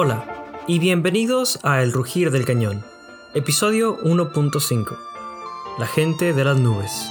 Hola 0.00 0.62
y 0.68 0.78
bienvenidos 0.78 1.58
a 1.64 1.82
El 1.82 1.92
Rugir 1.92 2.30
del 2.30 2.44
Cañón, 2.44 2.84
episodio 3.34 3.98
1.5. 4.04 4.96
La 5.76 5.88
gente 5.88 6.32
de 6.32 6.44
las 6.44 6.56
nubes. 6.56 7.10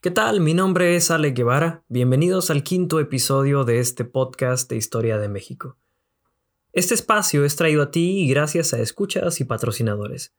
¿Qué 0.00 0.10
tal? 0.10 0.40
Mi 0.40 0.54
nombre 0.54 0.96
es 0.96 1.12
Ale 1.12 1.30
Guevara. 1.30 1.84
Bienvenidos 1.86 2.50
al 2.50 2.64
quinto 2.64 2.98
episodio 2.98 3.62
de 3.62 3.78
este 3.78 4.04
podcast 4.04 4.68
de 4.68 4.76
Historia 4.76 5.18
de 5.18 5.28
México. 5.28 5.76
Este 6.72 6.94
espacio 6.94 7.44
es 7.44 7.54
traído 7.54 7.82
a 7.82 7.92
ti 7.92 8.26
gracias 8.28 8.74
a 8.74 8.80
escuchas 8.80 9.40
y 9.40 9.44
patrocinadores. 9.44 10.34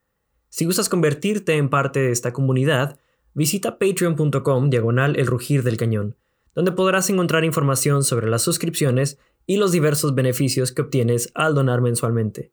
Si 0.50 0.66
gustas 0.66 0.90
convertirte 0.90 1.56
en 1.56 1.70
parte 1.70 2.02
de 2.02 2.12
esta 2.12 2.34
comunidad, 2.34 3.00
visita 3.38 3.78
patreon.com 3.78 4.70
diagonal 4.72 5.20
el 5.20 5.28
rugir 5.28 5.62
del 5.62 5.78
cañón, 5.78 6.16
donde 6.56 6.72
podrás 6.72 7.08
encontrar 7.12 7.46
información 7.46 8.04
sobre 8.04 8.28
las 8.28 8.42
suscripciones 8.42 9.20
y 9.46 9.58
los 9.58 9.72
diversos 9.72 10.16
beneficios 10.16 10.72
que 10.72 10.82
obtienes 10.82 11.30
al 11.36 11.54
donar 11.54 11.82
mensualmente. 11.82 12.52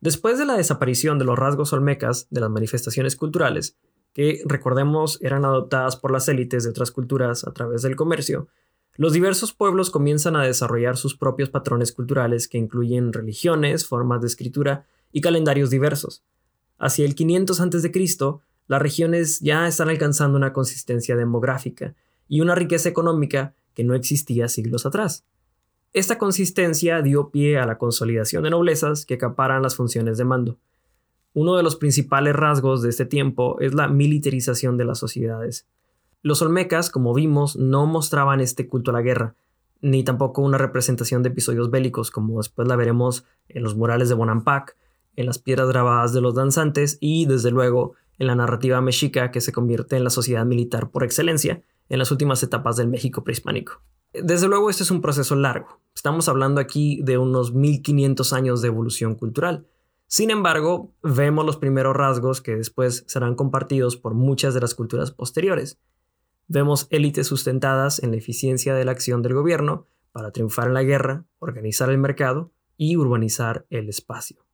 Después 0.00 0.38
de 0.38 0.44
la 0.44 0.58
desaparición 0.58 1.18
de 1.18 1.24
los 1.24 1.38
rasgos 1.38 1.72
olmecas 1.72 2.28
de 2.28 2.42
las 2.42 2.50
manifestaciones 2.50 3.16
culturales, 3.16 3.78
que 4.12 4.42
recordemos 4.44 5.18
eran 5.22 5.46
adoptadas 5.46 5.96
por 5.96 6.10
las 6.12 6.28
élites 6.28 6.64
de 6.64 6.70
otras 6.70 6.90
culturas 6.90 7.44
a 7.44 7.52
través 7.52 7.80
del 7.80 7.96
comercio, 7.96 8.48
los 8.96 9.12
diversos 9.12 9.54
pueblos 9.54 9.90
comienzan 9.90 10.36
a 10.36 10.44
desarrollar 10.44 10.96
sus 10.96 11.16
propios 11.16 11.48
patrones 11.48 11.92
culturales 11.92 12.46
que 12.46 12.58
incluyen 12.58 13.12
religiones, 13.12 13.86
formas 13.86 14.20
de 14.20 14.28
escritura 14.28 14.86
y 15.10 15.20
calendarios 15.20 15.70
diversos. 15.70 16.22
Hacia 16.78 17.04
el 17.04 17.14
500 17.14 17.60
a.C., 17.60 17.90
las 18.66 18.80
regiones 18.80 19.40
ya 19.40 19.66
están 19.66 19.90
alcanzando 19.90 20.36
una 20.36 20.52
consistencia 20.52 21.16
demográfica 21.16 21.94
y 22.28 22.40
una 22.40 22.54
riqueza 22.54 22.88
económica 22.88 23.54
que 23.74 23.84
no 23.84 23.94
existía 23.94 24.48
siglos 24.48 24.86
atrás. 24.86 25.24
Esta 25.92 26.18
consistencia 26.18 27.02
dio 27.02 27.30
pie 27.30 27.58
a 27.58 27.66
la 27.66 27.78
consolidación 27.78 28.42
de 28.42 28.50
noblezas 28.50 29.06
que 29.06 29.14
acaparan 29.14 29.62
las 29.62 29.76
funciones 29.76 30.18
de 30.18 30.24
mando. 30.24 30.58
Uno 31.34 31.56
de 31.56 31.62
los 31.62 31.76
principales 31.76 32.34
rasgos 32.34 32.82
de 32.82 32.90
este 32.90 33.06
tiempo 33.06 33.60
es 33.60 33.74
la 33.74 33.88
militarización 33.88 34.76
de 34.76 34.84
las 34.84 34.98
sociedades. 34.98 35.66
Los 36.22 36.42
olmecas, 36.42 36.90
como 36.90 37.12
vimos, 37.12 37.56
no 37.56 37.86
mostraban 37.86 38.40
este 38.40 38.66
culto 38.66 38.90
a 38.90 38.94
la 38.94 39.02
guerra, 39.02 39.34
ni 39.80 40.02
tampoco 40.02 40.42
una 40.42 40.58
representación 40.58 41.22
de 41.22 41.28
episodios 41.28 41.70
bélicos, 41.70 42.10
como 42.10 42.38
después 42.38 42.66
la 42.66 42.76
veremos 42.76 43.24
en 43.48 43.62
los 43.62 43.76
murales 43.76 44.08
de 44.08 44.14
Bonampak, 44.14 44.76
en 45.16 45.26
las 45.26 45.38
piedras 45.38 45.68
grabadas 45.68 46.12
de 46.12 46.20
los 46.20 46.34
danzantes 46.34 46.98
y, 47.00 47.26
desde 47.26 47.50
luego, 47.50 47.94
en 48.18 48.26
la 48.26 48.34
narrativa 48.34 48.80
mexica 48.80 49.30
que 49.30 49.40
se 49.40 49.52
convierte 49.52 49.96
en 49.96 50.04
la 50.04 50.10
sociedad 50.10 50.44
militar 50.44 50.90
por 50.90 51.04
excelencia 51.04 51.62
en 51.88 51.98
las 51.98 52.10
últimas 52.10 52.42
etapas 52.42 52.76
del 52.76 52.88
México 52.88 53.24
prehispánico. 53.24 53.82
Desde 54.12 54.48
luego, 54.48 54.70
este 54.70 54.84
es 54.84 54.90
un 54.90 55.00
proceso 55.00 55.34
largo. 55.34 55.80
Estamos 55.94 56.28
hablando 56.28 56.60
aquí 56.60 57.00
de 57.02 57.18
unos 57.18 57.52
1500 57.52 58.32
años 58.32 58.62
de 58.62 58.68
evolución 58.68 59.14
cultural 59.16 59.66
sin 60.06 60.30
embargo, 60.30 60.94
vemos 61.02 61.44
los 61.44 61.56
primeros 61.56 61.96
rasgos 61.96 62.40
que 62.40 62.54
después 62.54 63.04
serán 63.08 63.34
compartidos 63.34 63.96
por 63.96 64.14
muchas 64.14 64.54
de 64.54 64.60
las 64.60 64.74
culturas 64.74 65.10
posteriores. 65.10 65.80
Vemos 66.46 66.86
élites 66.90 67.26
sustentadas 67.26 68.02
en 68.02 68.10
la 68.10 68.18
eficiencia 68.18 68.74
de 68.74 68.84
la 68.84 68.92
acción 68.92 69.22
del 69.22 69.34
gobierno 69.34 69.88
para 70.12 70.30
triunfar 70.30 70.68
en 70.68 70.74
la 70.74 70.82
guerra, 70.82 71.24
organizar 71.38 71.90
el 71.90 71.98
mercado 71.98 72.52
y 72.76 72.96
urbanizar 72.96 73.66
el 73.70 73.88
espacio. 73.88 74.44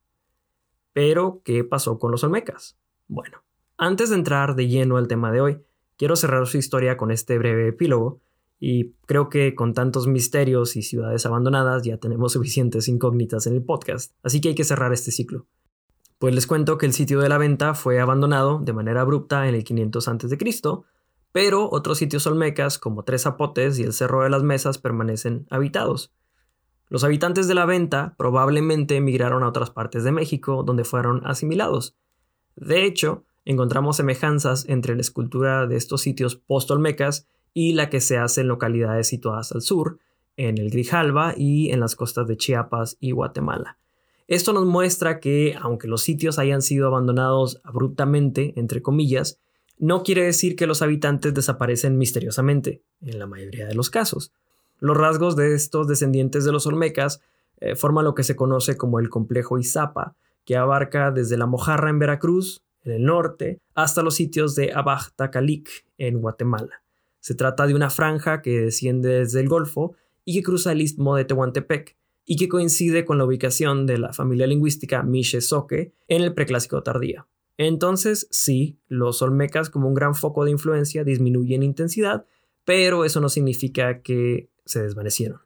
Pero, 0.93 1.41
¿qué 1.43 1.63
pasó 1.63 1.99
con 1.99 2.11
los 2.11 2.23
olmecas? 2.23 2.77
Bueno, 3.07 3.43
antes 3.81 4.11
de 4.11 4.15
entrar 4.15 4.55
de 4.55 4.67
lleno 4.67 4.97
al 4.97 5.07
tema 5.07 5.31
de 5.31 5.41
hoy, 5.41 5.57
quiero 5.97 6.15
cerrar 6.15 6.45
su 6.45 6.59
historia 6.59 6.97
con 6.97 7.09
este 7.09 7.39
breve 7.39 7.69
epílogo 7.69 8.21
y 8.59 8.91
creo 9.07 9.27
que 9.27 9.55
con 9.55 9.73
tantos 9.73 10.05
misterios 10.05 10.75
y 10.75 10.83
ciudades 10.83 11.25
abandonadas 11.25 11.81
ya 11.81 11.97
tenemos 11.97 12.33
suficientes 12.33 12.87
incógnitas 12.87 13.47
en 13.47 13.55
el 13.55 13.63
podcast, 13.63 14.13
así 14.21 14.39
que 14.39 14.49
hay 14.49 14.55
que 14.55 14.65
cerrar 14.65 14.93
este 14.93 15.09
ciclo. 15.09 15.47
Pues 16.19 16.35
les 16.35 16.45
cuento 16.45 16.77
que 16.77 16.85
el 16.85 16.93
sitio 16.93 17.21
de 17.21 17.29
la 17.29 17.39
venta 17.39 17.73
fue 17.73 17.99
abandonado 17.99 18.59
de 18.59 18.71
manera 18.71 19.01
abrupta 19.01 19.49
en 19.49 19.55
el 19.55 19.63
500 19.63 20.07
a.C., 20.07 20.37
pero 21.31 21.67
otros 21.71 21.97
sitios 21.97 22.27
olmecas 22.27 22.77
como 22.77 23.03
Tres 23.03 23.23
Zapotes 23.23 23.79
y 23.79 23.83
el 23.83 23.93
Cerro 23.93 24.21
de 24.21 24.29
las 24.29 24.43
Mesas 24.43 24.77
permanecen 24.77 25.47
habitados. 25.49 26.13
Los 26.87 27.03
habitantes 27.03 27.47
de 27.47 27.55
la 27.55 27.65
venta 27.65 28.13
probablemente 28.15 28.97
emigraron 28.97 29.41
a 29.41 29.47
otras 29.47 29.71
partes 29.71 30.03
de 30.03 30.11
México 30.11 30.61
donde 30.61 30.83
fueron 30.83 31.25
asimilados. 31.25 31.95
De 32.55 32.85
hecho, 32.85 33.25
encontramos 33.45 33.97
semejanzas 33.97 34.65
entre 34.67 34.95
la 34.95 35.01
escultura 35.01 35.67
de 35.67 35.75
estos 35.75 36.01
sitios 36.01 36.35
post-olmecas 36.35 37.27
y 37.53 37.73
la 37.73 37.89
que 37.89 38.01
se 38.01 38.17
hace 38.17 38.41
en 38.41 38.47
localidades 38.47 39.07
situadas 39.07 39.51
al 39.51 39.61
sur, 39.61 39.99
en 40.37 40.57
el 40.57 40.69
Grijalba 40.69 41.33
y 41.35 41.71
en 41.71 41.79
las 41.79 41.95
costas 41.95 42.27
de 42.27 42.37
Chiapas 42.37 42.97
y 42.99 43.11
Guatemala. 43.11 43.77
Esto 44.27 44.53
nos 44.53 44.65
muestra 44.65 45.19
que, 45.19 45.57
aunque 45.59 45.87
los 45.87 46.03
sitios 46.03 46.39
hayan 46.39 46.61
sido 46.61 46.87
abandonados 46.87 47.59
abruptamente, 47.63 48.53
entre 48.55 48.81
comillas, 48.81 49.39
no 49.77 50.03
quiere 50.03 50.23
decir 50.23 50.55
que 50.55 50.67
los 50.67 50.81
habitantes 50.81 51.33
desaparecen 51.33 51.97
misteriosamente, 51.97 52.81
en 53.01 53.19
la 53.19 53.27
mayoría 53.27 53.65
de 53.65 53.75
los 53.75 53.89
casos. 53.89 54.31
Los 54.79 54.95
rasgos 54.95 55.35
de 55.35 55.53
estos 55.53 55.87
descendientes 55.87 56.45
de 56.45 56.51
los 56.51 56.65
Olmecas 56.65 57.21
eh, 57.59 57.75
forman 57.75 58.05
lo 58.05 58.15
que 58.15 58.23
se 58.23 58.35
conoce 58.35 58.77
como 58.77 58.99
el 58.99 59.09
complejo 59.09 59.57
Izapa, 59.57 60.15
que 60.45 60.55
abarca 60.55 61.11
desde 61.11 61.37
la 61.37 61.45
Mojarra 61.45 61.89
en 61.89 61.99
Veracruz, 61.99 62.63
en 62.83 62.91
el 62.91 63.03
norte, 63.03 63.59
hasta 63.73 64.03
los 64.03 64.15
sitios 64.15 64.55
de 64.55 64.73
Abaj-Tacalic, 64.73 65.85
en 65.97 66.19
Guatemala. 66.19 66.83
Se 67.19 67.35
trata 67.35 67.67
de 67.67 67.75
una 67.75 67.89
franja 67.89 68.41
que 68.41 68.61
desciende 68.61 69.19
desde 69.19 69.39
el 69.41 69.47
Golfo 69.47 69.95
y 70.25 70.33
que 70.33 70.43
cruza 70.43 70.71
el 70.71 70.81
istmo 70.81 71.15
de 71.15 71.25
Tehuantepec 71.25 71.95
y 72.25 72.35
que 72.37 72.49
coincide 72.49 73.05
con 73.05 73.17
la 73.17 73.25
ubicación 73.25 73.85
de 73.85 73.97
la 73.97 74.13
familia 74.13 74.47
lingüística 74.47 75.03
Mixe-Soque 75.03 75.93
en 76.07 76.21
el 76.21 76.33
preclásico 76.33 76.81
tardío. 76.81 77.27
Entonces, 77.57 78.27
sí, 78.31 78.79
los 78.87 79.21
olmecas 79.21 79.69
como 79.69 79.87
un 79.87 79.93
gran 79.93 80.15
foco 80.15 80.45
de 80.45 80.51
influencia 80.51 81.03
disminuyen 81.03 81.61
intensidad, 81.61 82.25
pero 82.65 83.05
eso 83.05 83.21
no 83.21 83.29
significa 83.29 84.01
que 84.01 84.49
se 84.65 84.81
desvanecieron. 84.81 85.41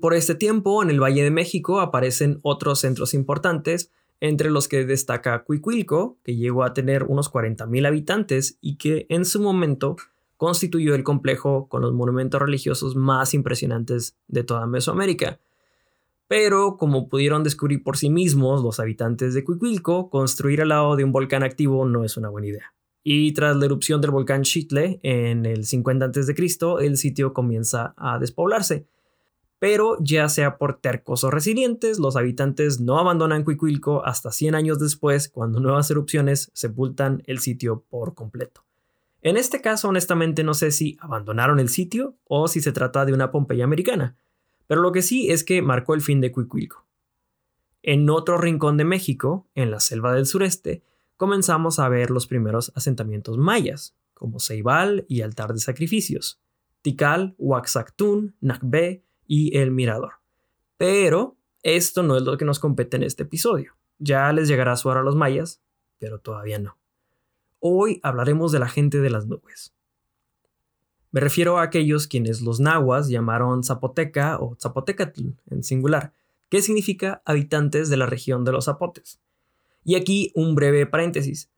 Por 0.00 0.14
este 0.14 0.34
tiempo, 0.34 0.82
en 0.82 0.90
el 0.90 1.02
Valle 1.02 1.24
de 1.24 1.30
México 1.30 1.80
aparecen 1.80 2.38
otros 2.42 2.80
centros 2.80 3.14
importantes, 3.14 3.90
entre 4.20 4.50
los 4.50 4.68
que 4.68 4.84
destaca 4.84 5.44
Cuicuilco, 5.44 6.18
que 6.24 6.36
llegó 6.36 6.64
a 6.64 6.74
tener 6.74 7.04
unos 7.04 7.30
40.000 7.32 7.86
habitantes 7.86 8.58
y 8.60 8.76
que 8.76 9.06
en 9.08 9.24
su 9.24 9.40
momento 9.40 9.96
constituyó 10.36 10.94
el 10.94 11.04
complejo 11.04 11.68
con 11.68 11.82
los 11.82 11.92
monumentos 11.92 12.40
religiosos 12.40 12.96
más 12.96 13.34
impresionantes 13.34 14.16
de 14.28 14.44
toda 14.44 14.66
Mesoamérica. 14.66 15.40
Pero, 16.28 16.76
como 16.76 17.08
pudieron 17.08 17.44
descubrir 17.44 17.82
por 17.82 17.96
sí 17.96 18.10
mismos 18.10 18.62
los 18.62 18.80
habitantes 18.80 19.32
de 19.34 19.44
Cuicuilco, 19.44 20.10
construir 20.10 20.60
al 20.60 20.68
lado 20.68 20.96
de 20.96 21.04
un 21.04 21.12
volcán 21.12 21.44
activo 21.44 21.86
no 21.86 22.04
es 22.04 22.16
una 22.16 22.28
buena 22.28 22.48
idea. 22.48 22.74
Y 23.04 23.32
tras 23.32 23.56
la 23.56 23.66
erupción 23.66 24.00
del 24.00 24.10
volcán 24.10 24.42
Chitle 24.42 24.98
en 25.04 25.46
el 25.46 25.64
50 25.64 26.06
a.C., 26.06 26.34
el 26.80 26.96
sitio 26.96 27.32
comienza 27.32 27.94
a 27.96 28.18
despoblarse. 28.18 28.88
Pero 29.58 29.96
ya 30.00 30.28
sea 30.28 30.58
por 30.58 30.80
tercos 30.80 31.24
o 31.24 31.30
resilientes, 31.30 31.98
los 31.98 32.16
habitantes 32.16 32.80
no 32.80 32.98
abandonan 32.98 33.44
Cuicuilco 33.44 34.04
hasta 34.04 34.30
100 34.30 34.54
años 34.54 34.78
después, 34.78 35.28
cuando 35.28 35.60
nuevas 35.60 35.90
erupciones 35.90 36.50
sepultan 36.52 37.22
el 37.26 37.38
sitio 37.38 37.84
por 37.88 38.14
completo. 38.14 38.64
En 39.22 39.36
este 39.36 39.60
caso, 39.60 39.88
honestamente, 39.88 40.44
no 40.44 40.54
sé 40.54 40.70
si 40.70 40.96
abandonaron 41.00 41.58
el 41.58 41.68
sitio 41.68 42.14
o 42.24 42.48
si 42.48 42.60
se 42.60 42.72
trata 42.72 43.04
de 43.04 43.12
una 43.12 43.30
Pompeya 43.30 43.64
americana, 43.64 44.14
pero 44.66 44.82
lo 44.82 44.92
que 44.92 45.02
sí 45.02 45.30
es 45.30 45.42
que 45.42 45.62
marcó 45.62 45.94
el 45.94 46.02
fin 46.02 46.20
de 46.20 46.32
Cuicuilco. 46.32 46.84
En 47.82 48.10
otro 48.10 48.36
rincón 48.36 48.76
de 48.76 48.84
México, 48.84 49.46
en 49.54 49.70
la 49.70 49.80
selva 49.80 50.12
del 50.12 50.26
sureste, 50.26 50.82
comenzamos 51.16 51.78
a 51.78 51.88
ver 51.88 52.10
los 52.10 52.26
primeros 52.26 52.72
asentamientos 52.74 53.38
mayas, 53.38 53.96
como 54.12 54.40
Ceibal 54.40 55.04
y 55.08 55.22
Altar 55.22 55.52
de 55.52 55.60
Sacrificios, 55.60 56.40
Tikal, 56.82 57.34
Huaxactún, 57.38 58.34
Nacbé 58.40 59.02
y 59.26 59.56
El 59.58 59.70
Mirador. 59.70 60.14
Pero 60.76 61.36
esto 61.62 62.02
no 62.02 62.16
es 62.16 62.22
lo 62.22 62.36
que 62.36 62.44
nos 62.44 62.58
compete 62.58 62.96
en 62.96 63.02
este 63.02 63.24
episodio. 63.24 63.74
Ya 63.98 64.32
les 64.32 64.48
llegará 64.48 64.76
su 64.76 64.88
hora 64.88 65.00
a 65.00 65.04
los 65.04 65.16
mayas, 65.16 65.60
pero 65.98 66.18
todavía 66.18 66.58
no. 66.58 66.76
Hoy 67.60 68.00
hablaremos 68.02 68.52
de 68.52 68.58
la 68.58 68.68
gente 68.68 69.00
de 69.00 69.10
las 69.10 69.26
nubes. 69.26 69.72
Me 71.10 71.20
refiero 71.20 71.58
a 71.58 71.62
aquellos 71.62 72.06
quienes 72.06 72.42
los 72.42 72.60
nahuas 72.60 73.08
llamaron 73.08 73.64
Zapoteca 73.64 74.38
o 74.38 74.56
Zapotecatl 74.60 75.30
en 75.50 75.62
singular, 75.64 76.12
que 76.48 76.62
significa 76.62 77.22
habitantes 77.24 77.88
de 77.88 77.96
la 77.96 78.06
región 78.06 78.44
de 78.44 78.52
los 78.52 78.66
zapotes. 78.66 79.18
Y 79.84 79.94
aquí 79.94 80.32
un 80.34 80.54
breve 80.54 80.86
paréntesis. 80.86 81.50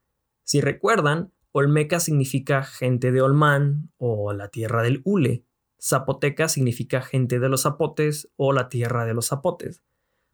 Si 0.44 0.60
recuerdan, 0.60 1.32
Olmeca 1.52 1.98
significa 1.98 2.62
gente 2.62 3.10
de 3.10 3.20
Olmán 3.20 3.90
o 3.98 4.32
la 4.32 4.48
tierra 4.48 4.82
del 4.82 5.00
hule. 5.04 5.42
Zapoteca 5.80 6.48
significa 6.48 7.02
gente 7.02 7.38
de 7.38 7.48
los 7.48 7.62
zapotes 7.62 8.28
o 8.36 8.52
la 8.52 8.68
tierra 8.68 9.04
de 9.04 9.14
los 9.14 9.28
zapotes. 9.28 9.82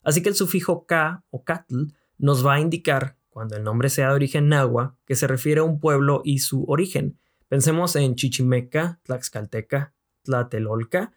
Así 0.03 0.23
que 0.23 0.29
el 0.29 0.35
sufijo 0.35 0.87
ka 0.87 1.25
o 1.31 1.45
catl 1.45 1.87
nos 2.19 2.47
va 2.47 2.55
a 2.55 2.61
indicar, 2.61 3.17
cuando 3.29 3.57
el 3.57 3.65
nombre 3.65 3.91
sea 3.91 4.09
de 4.09 4.15
origen 4.15 4.49
náhuatl, 4.49 4.95
que 5.05 5.17
se 5.17 5.27
refiere 5.27 5.61
a 5.61 5.65
un 5.65 5.81
pueblo 5.81 6.23
y 6.25 6.39
su 6.39 6.65
origen. 6.65 7.19
Pensemos 7.49 7.97
en 7.97 8.15
Chichimeca, 8.15 9.01
Tlaxcalteca, 9.03 9.95
Tlatelolca, 10.23 11.13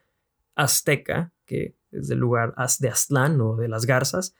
Azteca, 0.56 1.32
que 1.46 1.78
es 1.92 2.08
del 2.08 2.20
lugar 2.20 2.54
de 2.80 2.90
Aztlán 2.90 3.40
o 3.42 3.56
de 3.56 3.68
las 3.68 3.86
Garzas, 3.86 4.34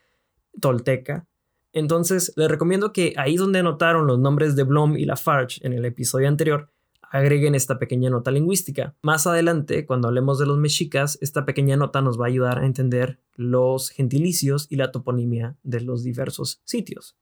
Tolteca, 0.60 1.28
entonces, 1.74 2.34
les 2.36 2.50
recomiendo 2.50 2.92
que 2.92 3.14
ahí 3.18 3.36
donde 3.36 3.60
anotaron 3.60 4.08
los 4.08 4.18
nombres 4.20 4.56
de 4.56 4.64
Blom 4.64 4.98
y 4.98 5.06
Lafarge 5.06 5.66
en 5.66 5.74
el 5.74 5.86
episodio 5.86 6.28
anterior, 6.28 6.72
agreguen 7.12 7.56
esta 7.56 7.80
pequeña 7.80 8.10
nota 8.10 8.32
lingüística. 8.32 8.96
Más 9.02 9.28
adelante, 9.28 9.86
cuando 9.86 10.08
hablemos 10.08 10.40
de 10.40 10.46
los 10.46 10.58
mexicas, 10.58 11.18
esta 11.22 11.46
pequeña 11.46 11.78
nota 11.78 12.02
nos 12.02 12.20
va 12.20 12.26
a 12.26 12.30
ayudar 12.30 12.60
a 12.60 12.66
entender 12.66 13.20
los 13.36 13.90
gentilicios 13.90 14.68
y 14.70 14.76
la 14.76 14.92
toponimia 14.92 15.56
de 15.64 15.82
los 15.82 16.04
diversos 16.04 16.62
sitios. 16.66 17.18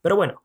Pero 0.00 0.16
bueno, 0.16 0.44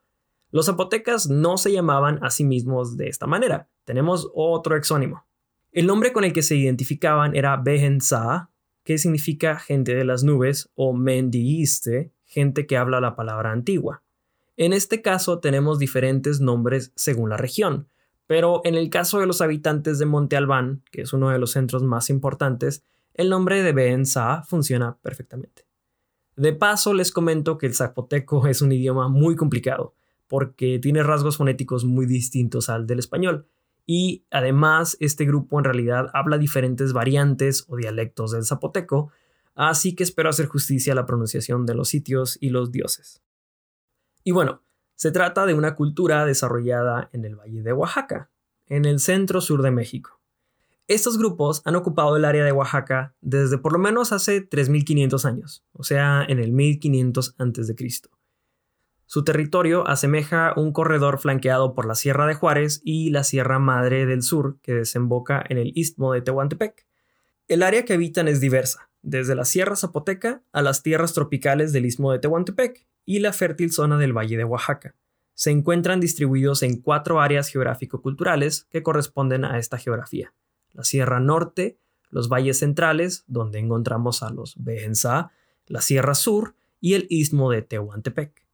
los 0.51 0.68
zapotecas 0.68 1.29
no 1.29 1.57
se 1.57 1.71
llamaban 1.71 2.24
a 2.24 2.29
sí 2.29 2.44
mismos 2.44 2.97
de 2.97 3.09
esta 3.09 3.27
manera. 3.27 3.69
Tenemos 3.85 4.29
otro 4.33 4.75
exónimo. 4.75 5.25
El 5.71 5.88
nombre 5.88 6.13
con 6.13 6.24
el 6.24 6.33
que 6.33 6.44
se 6.44 6.56
identificaban 6.56 7.35
era 7.35 7.57
Behenza, 7.57 8.50
que 8.83 8.97
significa 8.97 9.59
gente 9.59 9.95
de 9.95 10.06
las 10.06 10.24
nubes, 10.24 10.69
o 10.75 10.94
Mendiiste, 10.94 12.13
gente 12.24 12.65
que 12.68 12.77
habla 12.77 13.01
la 13.01 13.15
palabra 13.15 13.51
antigua. 13.51 14.03
En 14.56 14.74
este 14.74 15.01
caso 15.01 15.39
tenemos 15.39 15.77
diferentes 15.77 16.39
nombres 16.39 16.91
según 16.95 17.29
la 17.29 17.38
región, 17.38 17.89
pero 18.27 18.62
en 18.65 18.75
el 18.75 18.89
caso 18.89 19.19
de 19.19 19.25
los 19.25 19.41
habitantes 19.41 19.97
de 19.97 20.06
Monte 20.06 20.35
Albán, 20.35 20.83
que 20.91 21.01
es 21.01 21.13
uno 21.13 21.29
de 21.29 21.39
los 21.39 21.51
centros 21.51 21.83
más 21.83 22.09
importantes, 22.09 22.83
el 23.13 23.29
nombre 23.29 23.63
de 23.63 23.74
Ben 23.74 24.03
funciona 24.45 24.97
perfectamente. 25.01 25.65
De 26.35 26.53
paso, 26.53 26.94
les 26.94 27.12
comento 27.12 27.57
que 27.57 27.65
el 27.65 27.74
zapoteco 27.74 28.45
es 28.47 28.62
un 28.62 28.71
idioma 28.71 29.07
muy 29.07 29.35
complicado, 29.35 29.95
porque 30.27 30.77
tiene 30.77 31.01
rasgos 31.01 31.38
fonéticos 31.38 31.85
muy 31.85 32.06
distintos 32.06 32.69
al 32.69 32.85
del 32.85 33.00
español, 33.00 33.47
y 33.88 34.25
además 34.29 34.97
este 35.00 35.25
grupo 35.25 35.57
en 35.57 35.63
realidad 35.63 36.12
habla 36.13 36.38
diferentes 36.38 36.91
variantes 36.91 37.65
o 37.69 37.77
dialectos 37.77 38.31
del 38.31 38.45
zapoteco, 38.45 39.12
así 39.56 39.95
que 39.95 40.03
espero 40.03 40.29
hacer 40.29 40.47
justicia 40.47 40.91
a 40.91 40.95
la 40.95 41.06
pronunciación 41.06 41.65
de 41.65 41.74
los 41.74 41.88
sitios 41.88 42.38
y 42.41 42.50
los 42.50 42.71
dioses. 42.71 43.24
Y 44.25 44.31
bueno, 44.31 44.62
se 44.98 45.12
trata 45.12 45.46
de 45.46 45.54
una 45.54 45.76
cultura 45.76 46.26
desarrollada 46.26 47.10
en 47.14 47.24
el 47.24 47.36
Valle 47.36 47.62
de 47.62 47.72
Oaxaca, 47.72 48.32
en 48.66 48.84
el 48.86 49.00
centro 49.00 49.42
sur 49.42 49.62
de 49.62 49.70
México. 49.70 50.20
Estos 50.88 51.20
grupos 51.20 51.62
han 51.66 51.76
ocupado 51.76 52.18
el 52.18 52.26
área 52.26 52.44
de 52.44 52.52
Oaxaca 52.52 53.14
desde 53.22 53.60
por 53.60 53.74
lo 53.74 53.80
menos 53.80 54.12
hace 54.12 54.42
3500 54.42 55.26
años, 55.26 55.64
o 55.72 55.84
sea, 55.84 56.26
en 56.28 56.40
el 56.40 56.52
1500 56.52 57.36
a.C. 57.38 57.76
Su 59.06 59.24
territorio 59.24 59.88
asemeja 59.88 60.54
un 60.58 60.74
corredor 60.74 61.20
flanqueado 61.20 61.76
por 61.76 61.86
la 61.86 61.94
Sierra 61.94 62.26
de 62.26 62.34
Juárez 62.34 62.82
y 62.84 63.12
la 63.12 63.24
Sierra 63.24 63.60
Madre 63.60 64.08
del 64.08 64.24
Sur 64.24 64.58
que 64.64 64.74
desemboca 64.74 65.46
en 65.48 65.60
el 65.60 65.74
istmo 65.76 66.12
de 66.12 66.22
Tehuantepec. 66.22 66.88
El 67.48 67.62
área 67.62 67.86
que 67.86 67.94
habitan 67.94 68.28
es 68.28 68.42
diversa, 68.42 68.90
desde 69.04 69.36
la 69.36 69.46
Sierra 69.46 69.76
Zapoteca 69.76 70.42
a 70.52 70.64
las 70.64 70.82
tierras 70.82 71.14
tropicales 71.14 71.72
del 71.72 71.86
istmo 71.86 72.12
de 72.12 72.20
Tehuantepec 72.20 72.88
y 73.07 73.19
la 73.19 73.31
fértil 73.31 73.71
zona 73.71 73.98
del 73.98 74.15
Valle 74.15 74.38
de 74.38 74.44
Oaxaca. 74.44 74.94
Se 75.33 75.50
encuentran 75.50 76.01
distribuidos 76.01 76.62
en 76.62 76.81
cuatro 76.81 77.21
áreas 77.21 77.48
geográfico-culturales 77.48 78.68
que 78.69 78.83
corresponden 78.83 79.45
a 79.45 79.57
esta 79.57 79.77
geografía. 79.77 80.33
La 80.74 80.83
Sierra 80.83 81.21
Norte, 81.21 81.77
los 82.09 82.27
valles 82.27 82.59
centrales, 82.59 83.24
donde 83.27 83.59
encontramos 83.59 84.24
a 84.24 84.30
los 84.30 84.62
Bejenza, 84.62 85.31
la 85.68 85.80
Sierra 85.80 86.15
Sur 86.15 86.56
y 86.81 86.95
el 86.95 87.07
istmo 87.09 87.50
de 87.50 87.62
Tehuantepec. 87.62 88.45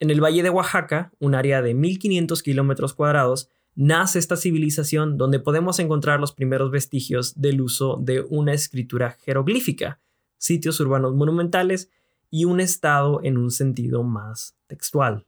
En 0.00 0.08
el 0.08 0.24
Valle 0.24 0.42
de 0.42 0.50
Oaxaca, 0.50 1.12
un 1.18 1.34
área 1.34 1.60
de 1.60 1.76
1.500 1.76 2.42
kilómetros 2.42 2.94
cuadrados, 2.94 3.50
nace 3.74 4.18
esta 4.18 4.36
civilización 4.36 5.18
donde 5.18 5.40
podemos 5.40 5.78
encontrar 5.78 6.20
los 6.20 6.32
primeros 6.32 6.70
vestigios 6.70 7.38
del 7.38 7.60
uso 7.60 7.98
de 8.00 8.22
una 8.22 8.54
escritura 8.54 9.18
jeroglífica, 9.22 10.00
sitios 10.38 10.80
urbanos 10.80 11.14
monumentales 11.14 11.90
y 12.30 12.44
un 12.44 12.60
estado 12.60 13.20
en 13.22 13.36
un 13.36 13.50
sentido 13.50 14.02
más 14.02 14.56
textual. 14.66 15.26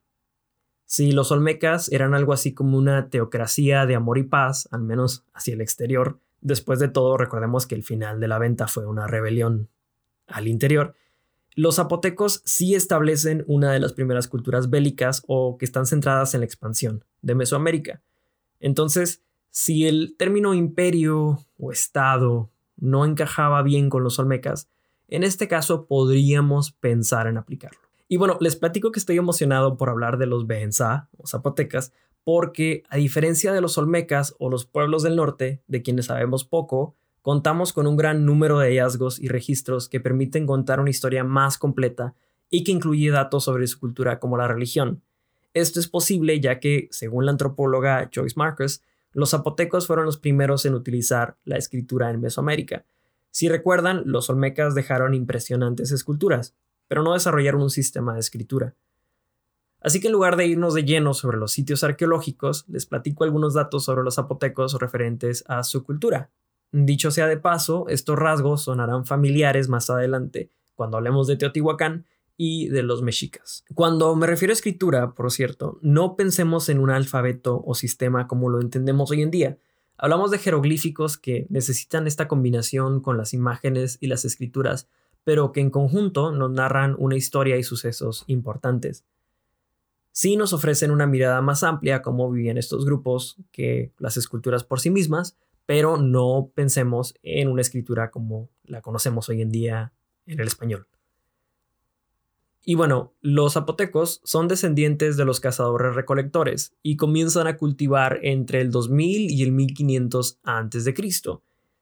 Si 0.86 1.12
los 1.12 1.32
olmecas 1.32 1.90
eran 1.90 2.14
algo 2.14 2.32
así 2.32 2.52
como 2.54 2.76
una 2.76 3.08
teocracia 3.08 3.86
de 3.86 3.94
amor 3.94 4.18
y 4.18 4.24
paz, 4.24 4.68
al 4.72 4.82
menos 4.82 5.24
hacia 5.32 5.54
el 5.54 5.60
exterior, 5.60 6.20
después 6.40 6.78
de 6.78 6.88
todo 6.88 7.16
recordemos 7.16 7.66
que 7.66 7.74
el 7.74 7.82
final 7.82 8.20
de 8.20 8.28
la 8.28 8.38
venta 8.38 8.68
fue 8.68 8.86
una 8.86 9.06
rebelión 9.06 9.68
al 10.26 10.48
interior, 10.48 10.94
los 11.54 11.76
zapotecos 11.76 12.40
sí 12.44 12.74
establecen 12.74 13.44
una 13.46 13.72
de 13.72 13.80
las 13.80 13.92
primeras 13.92 14.26
culturas 14.26 14.70
bélicas 14.70 15.22
o 15.26 15.58
que 15.58 15.66
están 15.66 15.86
centradas 15.86 16.32
en 16.34 16.40
la 16.40 16.46
expansión 16.46 17.04
de 17.20 17.34
Mesoamérica. 17.34 18.00
Entonces, 18.58 19.22
si 19.50 19.86
el 19.86 20.14
término 20.16 20.54
imperio 20.54 21.44
o 21.58 21.72
estado 21.72 22.50
no 22.76 23.04
encajaba 23.04 23.62
bien 23.62 23.90
con 23.90 24.02
los 24.02 24.18
olmecas, 24.18 24.68
en 25.16 25.24
este 25.24 25.48
caso 25.48 25.86
podríamos 25.86 26.72
pensar 26.72 27.26
en 27.26 27.38
aplicarlo. 27.38 27.78
Y 28.08 28.16
bueno, 28.16 28.36
les 28.40 28.56
platico 28.56 28.92
que 28.92 28.98
estoy 28.98 29.16
emocionado 29.16 29.76
por 29.76 29.88
hablar 29.88 30.18
de 30.18 30.26
los 30.26 30.46
Behenza 30.46 31.08
o 31.16 31.26
zapotecas, 31.26 31.92
porque 32.24 32.82
a 32.88 32.96
diferencia 32.96 33.52
de 33.52 33.60
los 33.60 33.78
olmecas 33.78 34.34
o 34.38 34.50
los 34.50 34.66
pueblos 34.66 35.02
del 35.02 35.16
norte, 35.16 35.62
de 35.66 35.82
quienes 35.82 36.06
sabemos 36.06 36.44
poco, 36.44 36.94
contamos 37.22 37.72
con 37.72 37.86
un 37.86 37.96
gran 37.96 38.26
número 38.26 38.58
de 38.58 38.68
hallazgos 38.68 39.18
y 39.18 39.28
registros 39.28 39.88
que 39.88 40.00
permiten 40.00 40.46
contar 40.46 40.80
una 40.80 40.90
historia 40.90 41.24
más 41.24 41.58
completa 41.58 42.14
y 42.50 42.64
que 42.64 42.72
incluye 42.72 43.10
datos 43.10 43.44
sobre 43.44 43.66
su 43.66 43.80
cultura 43.80 44.18
como 44.18 44.36
la 44.36 44.48
religión, 44.48 45.02
esto 45.54 45.80
es 45.80 45.88
posible 45.88 46.40
ya 46.40 46.60
que, 46.60 46.88
según 46.90 47.26
la 47.26 47.32
antropóloga 47.32 48.10
Joyce 48.14 48.34
Marcus, 48.36 48.80
los 49.12 49.30
zapotecos 49.30 49.86
fueron 49.86 50.06
los 50.06 50.16
primeros 50.16 50.64
en 50.64 50.74
utilizar 50.74 51.36
la 51.44 51.58
escritura 51.58 52.10
en 52.10 52.20
Mesoamérica. 52.20 52.86
Si 53.32 53.48
recuerdan, 53.48 54.02
los 54.06 54.30
olmecas 54.30 54.76
dejaron 54.76 55.14
impresionantes 55.14 55.90
esculturas, 55.90 56.54
pero 56.86 57.02
no 57.02 57.14
desarrollaron 57.14 57.62
un 57.62 57.70
sistema 57.70 58.14
de 58.14 58.20
escritura. 58.20 58.76
Así 59.80 60.00
que 60.00 60.06
en 60.06 60.12
lugar 60.12 60.36
de 60.36 60.46
irnos 60.46 60.74
de 60.74 60.84
lleno 60.84 61.12
sobre 61.12 61.38
los 61.38 61.50
sitios 61.50 61.82
arqueológicos, 61.82 62.64
les 62.68 62.86
platico 62.86 63.24
algunos 63.24 63.54
datos 63.54 63.84
sobre 63.84 64.04
los 64.04 64.14
zapotecos 64.14 64.78
referentes 64.78 65.42
a 65.48 65.64
su 65.64 65.82
cultura. 65.82 66.30
Dicho 66.70 67.10
sea 67.10 67.26
de 67.26 67.36
paso, 67.36 67.86
estos 67.88 68.16
rasgos 68.16 68.62
sonarán 68.62 69.06
familiares 69.06 69.68
más 69.68 69.90
adelante, 69.90 70.50
cuando 70.76 70.98
hablemos 70.98 71.26
de 71.26 71.36
Teotihuacán, 71.36 72.06
y 72.36 72.68
de 72.68 72.82
los 72.82 73.02
mexicas. 73.02 73.64
Cuando 73.74 74.16
me 74.16 74.26
refiero 74.26 74.50
a 74.50 74.54
escritura, 74.54 75.12
por 75.12 75.30
cierto, 75.30 75.78
no 75.80 76.16
pensemos 76.16 76.68
en 76.68 76.80
un 76.80 76.90
alfabeto 76.90 77.62
o 77.64 77.74
sistema 77.74 78.26
como 78.26 78.48
lo 78.48 78.60
entendemos 78.60 79.10
hoy 79.10 79.22
en 79.22 79.30
día. 79.30 79.58
Hablamos 80.02 80.32
de 80.32 80.38
jeroglíficos 80.38 81.16
que 81.16 81.46
necesitan 81.48 82.08
esta 82.08 82.26
combinación 82.26 83.00
con 83.00 83.16
las 83.16 83.32
imágenes 83.34 83.98
y 84.00 84.08
las 84.08 84.24
escrituras, 84.24 84.88
pero 85.22 85.52
que 85.52 85.60
en 85.60 85.70
conjunto 85.70 86.32
nos 86.32 86.50
narran 86.50 86.96
una 86.98 87.14
historia 87.14 87.56
y 87.56 87.62
sucesos 87.62 88.24
importantes. 88.26 89.04
Sí 90.10 90.36
nos 90.36 90.52
ofrecen 90.52 90.90
una 90.90 91.06
mirada 91.06 91.40
más 91.40 91.62
amplia 91.62 92.02
cómo 92.02 92.28
vivían 92.32 92.58
estos 92.58 92.84
grupos 92.84 93.36
que 93.52 93.92
las 94.00 94.16
esculturas 94.16 94.64
por 94.64 94.80
sí 94.80 94.90
mismas, 94.90 95.36
pero 95.66 95.96
no 95.98 96.50
pensemos 96.52 97.14
en 97.22 97.46
una 97.46 97.62
escritura 97.62 98.10
como 98.10 98.48
la 98.64 98.82
conocemos 98.82 99.28
hoy 99.28 99.40
en 99.40 99.52
día 99.52 99.92
en 100.26 100.40
el 100.40 100.48
español. 100.48 100.88
Y 102.64 102.76
bueno, 102.76 103.12
los 103.20 103.54
zapotecos 103.54 104.20
son 104.22 104.46
descendientes 104.46 105.16
de 105.16 105.24
los 105.24 105.40
cazadores 105.40 105.96
recolectores 105.96 106.74
y 106.82 106.96
comienzan 106.96 107.48
a 107.48 107.56
cultivar 107.56 108.20
entre 108.22 108.60
el 108.60 108.70
2000 108.70 109.30
y 109.32 109.42
el 109.42 109.50
1500 109.50 110.38
a.C. 110.44 110.94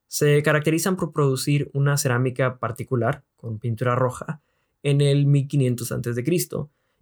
Se 0.08 0.42
caracterizan 0.42 0.96
por 0.96 1.12
producir 1.12 1.70
una 1.74 1.98
cerámica 1.98 2.58
particular 2.58 3.22
con 3.36 3.58
pintura 3.58 3.94
roja 3.94 4.40
en 4.82 5.02
el 5.02 5.26
1500 5.26 5.92
a.C. 5.92 6.24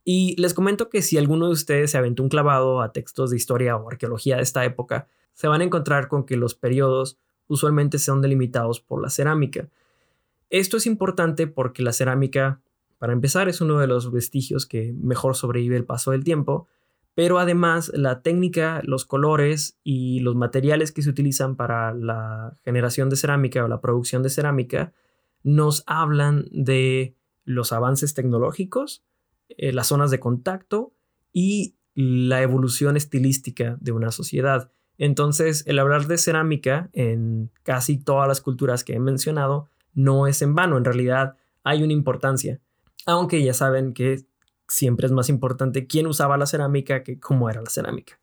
Y 0.05 0.35
les 0.41 0.55
comento 0.55 0.89
que 0.89 1.03
si 1.03 1.17
alguno 1.17 1.47
de 1.47 1.53
ustedes 1.53 1.93
se 1.93 1.99
aventó 1.99 2.25
un 2.25 2.29
clavado 2.29 2.83
a 2.83 2.93
textos 2.93 3.31
de 3.31 3.37
historia 3.37 3.77
o 3.77 3.89
arqueología 3.89 4.37
de 4.37 4.43
esta 4.43 4.65
época, 4.65 5.07
se 5.35 5.47
van 5.47 5.61
a 5.61 5.65
encontrar 5.65 6.09
con 6.09 6.25
que 6.27 6.37
los 6.37 6.57
periodos 6.57 7.19
usualmente 7.47 7.99
son 7.99 8.23
delimitados 8.23 8.81
por 8.81 9.01
la 9.01 9.11
cerámica. 9.11 9.69
Esto 10.51 10.79
es 10.79 10.87
importante 10.87 11.47
porque 11.47 11.83
la 11.83 11.93
cerámica 11.93 12.61
para 12.99 13.13
empezar, 13.13 13.49
es 13.49 13.61
uno 13.61 13.79
de 13.79 13.87
los 13.87 14.11
vestigios 14.11 14.67
que 14.67 14.93
mejor 14.93 15.37
sobrevive 15.37 15.77
el 15.77 15.85
paso 15.85 16.11
del 16.11 16.25
tiempo, 16.25 16.67
pero 17.15 17.39
además 17.39 17.91
la 17.95 18.23
técnica, 18.23 18.81
los 18.85 19.05
colores 19.05 19.79
y 19.83 20.21
los 20.21 20.37
materiales 20.37 20.93
que 20.93 21.03
se 21.03 21.11
utilizan 21.11 21.57
para 21.57 21.95
la 21.95 22.57
generación 22.65 23.09
de 23.09 23.17
cerámica 23.17 23.65
o 23.65 23.69
la 23.69 23.81
producción 23.81 24.23
de 24.23 24.31
cerámica 24.31 24.93
nos 25.43 25.85
hablan 25.87 26.47
de 26.51 27.17
los 27.45 27.73
avances 27.73 28.15
tecnológicos, 28.15 29.05
eh, 29.49 29.73
las 29.73 29.87
zonas 29.87 30.11
de 30.11 30.21
contacto 30.21 30.93
y 31.33 31.77
la 31.95 32.43
evolución 32.43 32.97
estilística 32.97 33.77
de 33.81 33.93
una 33.93 34.13
sociedad. 34.13 34.71
Entonces, 34.97 35.65
el 35.67 35.79
hablar 35.79 36.07
de 36.07 36.19
cerámica 36.19 36.91
en 36.93 37.51
casi 37.63 37.99
todas 37.99 38.29
las 38.29 38.41
culturas 38.41 38.85
que 38.85 38.95
he 38.95 39.01
mencionado 39.01 39.69
no 39.95 40.27
es 40.27 40.43
en 40.43 40.55
vano, 40.55 40.77
en 40.77 40.85
realidad 40.85 41.37
hay 41.65 41.83
una 41.83 41.93
importancia 41.93 42.61
aunque 43.09 43.43
ya 43.43 43.55
saben 43.55 43.95
que 43.95 44.27
siempre 44.69 45.07
es 45.07 45.13
más 45.13 45.31
importante 45.31 45.87
quién 45.87 46.07
usaba 46.07 46.37
la 46.37 46.45
cerámica 46.45 47.03
que 47.03 47.19
cómo 47.19 47.49
era 47.49 47.63
la 47.63 47.71
cerámica. 47.71 48.21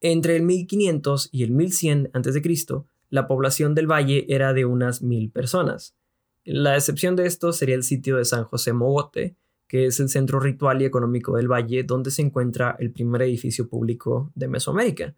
Entre 0.00 0.36
el 0.36 0.44
1500 0.44 1.28
y 1.32 1.42
el 1.42 1.50
1100 1.50 2.10
a.C., 2.14 2.84
la 3.10 3.26
población 3.26 3.74
del 3.74 3.90
valle 3.90 4.24
era 4.28 4.52
de 4.52 4.66
unas 4.66 5.02
mil 5.02 5.32
personas. 5.32 5.96
La 6.44 6.76
excepción 6.76 7.16
de 7.16 7.26
esto 7.26 7.52
sería 7.52 7.74
el 7.74 7.82
sitio 7.82 8.18
de 8.18 8.24
San 8.24 8.44
José 8.44 8.72
Mogote, 8.72 9.34
que 9.66 9.86
es 9.86 9.98
el 9.98 10.08
centro 10.10 10.38
ritual 10.38 10.80
y 10.80 10.84
económico 10.84 11.36
del 11.36 11.50
valle 11.50 11.82
donde 11.82 12.12
se 12.12 12.22
encuentra 12.22 12.76
el 12.78 12.92
primer 12.92 13.22
edificio 13.22 13.68
público 13.68 14.30
de 14.36 14.46
Mesoamérica. 14.46 15.16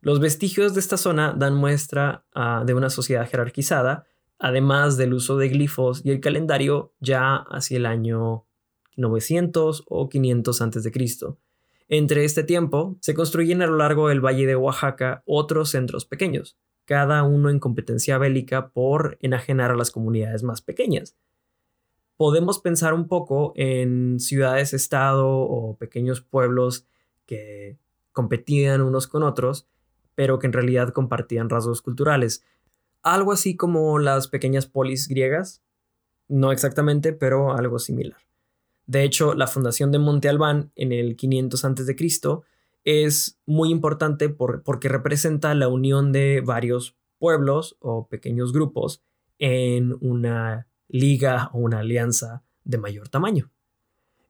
Los 0.00 0.20
vestigios 0.20 0.74
de 0.74 0.80
esta 0.80 0.96
zona 0.96 1.34
dan 1.36 1.56
muestra 1.56 2.24
ah, 2.34 2.62
de 2.64 2.72
una 2.72 2.88
sociedad 2.88 3.28
jerarquizada 3.28 4.06
además 4.40 4.96
del 4.96 5.14
uso 5.14 5.36
de 5.36 5.50
glifos 5.50 6.00
y 6.04 6.10
el 6.10 6.20
calendario 6.20 6.92
ya 6.98 7.36
hacia 7.36 7.76
el 7.76 7.86
año 7.86 8.46
900 8.96 9.84
o 9.86 10.08
500 10.08 10.62
a.C. 10.62 10.92
Entre 11.88 12.24
este 12.24 12.42
tiempo, 12.42 12.96
se 13.00 13.14
construyen 13.14 13.62
a 13.62 13.66
lo 13.66 13.76
largo 13.76 14.08
del 14.08 14.24
Valle 14.24 14.46
de 14.46 14.56
Oaxaca 14.56 15.22
otros 15.26 15.70
centros 15.70 16.06
pequeños, 16.06 16.56
cada 16.84 17.22
uno 17.22 17.50
en 17.50 17.60
competencia 17.60 18.16
bélica 18.16 18.70
por 18.70 19.18
enajenar 19.20 19.72
a 19.72 19.76
las 19.76 19.90
comunidades 19.90 20.42
más 20.42 20.62
pequeñas. 20.62 21.16
Podemos 22.16 22.60
pensar 22.60 22.94
un 22.94 23.08
poco 23.08 23.52
en 23.56 24.20
ciudades-estado 24.20 25.28
o 25.28 25.76
pequeños 25.76 26.20
pueblos 26.20 26.86
que 27.26 27.78
competían 28.12 28.80
unos 28.80 29.06
con 29.06 29.22
otros, 29.22 29.66
pero 30.14 30.38
que 30.38 30.46
en 30.46 30.52
realidad 30.52 30.92
compartían 30.92 31.48
rasgos 31.48 31.82
culturales, 31.82 32.44
algo 33.02 33.32
así 33.32 33.56
como 33.56 33.98
las 33.98 34.28
pequeñas 34.28 34.66
polis 34.66 35.08
griegas, 35.08 35.62
no 36.28 36.52
exactamente, 36.52 37.12
pero 37.12 37.52
algo 37.52 37.78
similar. 37.78 38.18
De 38.86 39.04
hecho, 39.04 39.34
la 39.34 39.46
fundación 39.46 39.92
de 39.92 39.98
Monte 39.98 40.28
Albán 40.28 40.72
en 40.74 40.92
el 40.92 41.16
500 41.16 41.64
a.C. 41.64 41.96
es 42.84 43.38
muy 43.46 43.70
importante 43.70 44.28
porque 44.28 44.88
representa 44.88 45.54
la 45.54 45.68
unión 45.68 46.12
de 46.12 46.40
varios 46.44 46.96
pueblos 47.18 47.76
o 47.80 48.08
pequeños 48.08 48.52
grupos 48.52 49.02
en 49.38 49.96
una 50.00 50.66
liga 50.88 51.50
o 51.52 51.58
una 51.58 51.80
alianza 51.80 52.42
de 52.64 52.78
mayor 52.78 53.08
tamaño. 53.08 53.50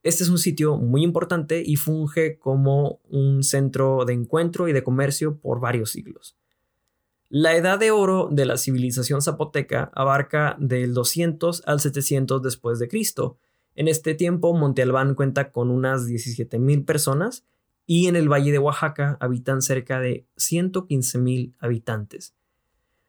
Este 0.03 0.25
es 0.25 0.31
un 0.31 0.39
sitio 0.39 0.77
muy 0.77 1.03
importante 1.03 1.63
y 1.65 1.77
funge 1.77 2.39
como 2.39 3.01
un 3.11 3.43
centro 3.43 4.05
de 4.07 4.15
encuentro 4.15 4.69
y 4.69 4.73
de 4.73 4.83
comercio 4.83 5.39
por 5.39 5.61
varios 5.61 5.91
siglos. 5.91 6.37
La 7.33 7.55
edad 7.55 7.79
de 7.79 7.93
oro 7.93 8.29
de 8.29 8.45
la 8.45 8.57
civilización 8.57 9.23
zapoteca 9.23 9.93
abarca 9.95 10.57
del 10.59 10.95
200 10.95 11.63
al 11.65 11.79
700 11.79 12.43
después 12.43 12.81
de 12.81 12.89
Cristo. 12.89 13.39
En 13.77 13.87
este 13.87 14.17
tiempo, 14.17 14.53
Monte 14.53 14.83
Albán 14.83 15.15
cuenta 15.15 15.53
con 15.53 15.71
unas 15.71 16.09
17.000 16.09 16.85
personas 16.85 17.45
y 17.87 18.09
en 18.09 18.17
el 18.17 18.29
Valle 18.29 18.51
de 18.51 18.59
Oaxaca 18.59 19.17
habitan 19.21 19.63
cerca 19.63 20.01
de 20.01 20.27
115.000 20.39 21.55
habitantes. 21.61 22.35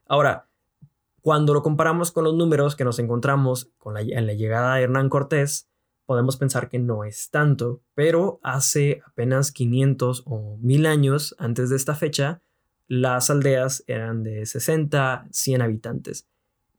Ahora, 0.06 0.48
cuando 1.22 1.56
lo 1.56 1.64
comparamos 1.64 2.12
con 2.12 2.24
los 2.24 2.36
números 2.36 2.76
que 2.76 2.84
nos 2.84 3.00
encontramos 3.00 3.72
con 3.80 3.98
en 3.98 4.28
la 4.28 4.34
llegada 4.34 4.76
de 4.76 4.84
Hernán 4.84 5.10
Cortés, 5.10 5.68
podemos 6.06 6.38
pensar 6.38 6.70
que 6.70 6.78
no 6.78 7.06
es 7.06 7.32
tanto, 7.32 7.82
pero 7.96 8.40
hace 8.44 9.02
apenas 9.04 9.52
500 9.52 10.22
o 10.28 10.60
1000 10.62 10.86
años 10.86 11.36
antes 11.40 11.72
de 11.72 11.76
esta 11.76 11.96
fecha, 11.96 12.44
las 12.92 13.30
aldeas 13.30 13.86
eran 13.88 14.22
de 14.22 14.46
60, 14.46 15.30
100 15.32 15.62
habitantes. 15.62 16.28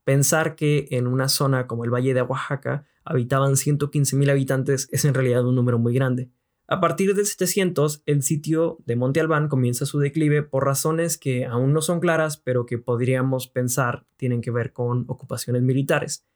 Pensar 0.04 0.56
que 0.56 0.88
en 0.90 1.06
una 1.06 1.30
zona 1.30 1.66
como 1.66 1.84
el 1.84 1.90
Valle 1.90 2.12
de 2.12 2.20
Oaxaca 2.20 2.84
habitaban 3.02 3.52
115.000 3.52 4.30
habitantes 4.30 4.90
es 4.92 5.06
en 5.06 5.14
realidad 5.14 5.46
un 5.46 5.54
número 5.54 5.78
muy 5.78 5.94
grande. 5.94 6.28
A 6.66 6.80
partir 6.82 7.14
del 7.14 7.24
700, 7.24 8.02
el 8.04 8.22
sitio 8.22 8.76
de 8.84 8.94
Monte 8.94 9.20
Albán 9.20 9.48
comienza 9.48 9.86
su 9.86 10.00
declive 10.00 10.42
por 10.42 10.66
razones 10.66 11.16
que 11.16 11.46
aún 11.46 11.72
no 11.72 11.80
son 11.80 11.98
claras, 11.98 12.36
pero 12.36 12.66
que 12.66 12.76
podríamos 12.76 13.48
pensar 13.48 14.04
tienen 14.18 14.42
que 14.42 14.50
ver 14.50 14.74
con 14.74 15.06
ocupaciones 15.08 15.62
militares. 15.62 16.26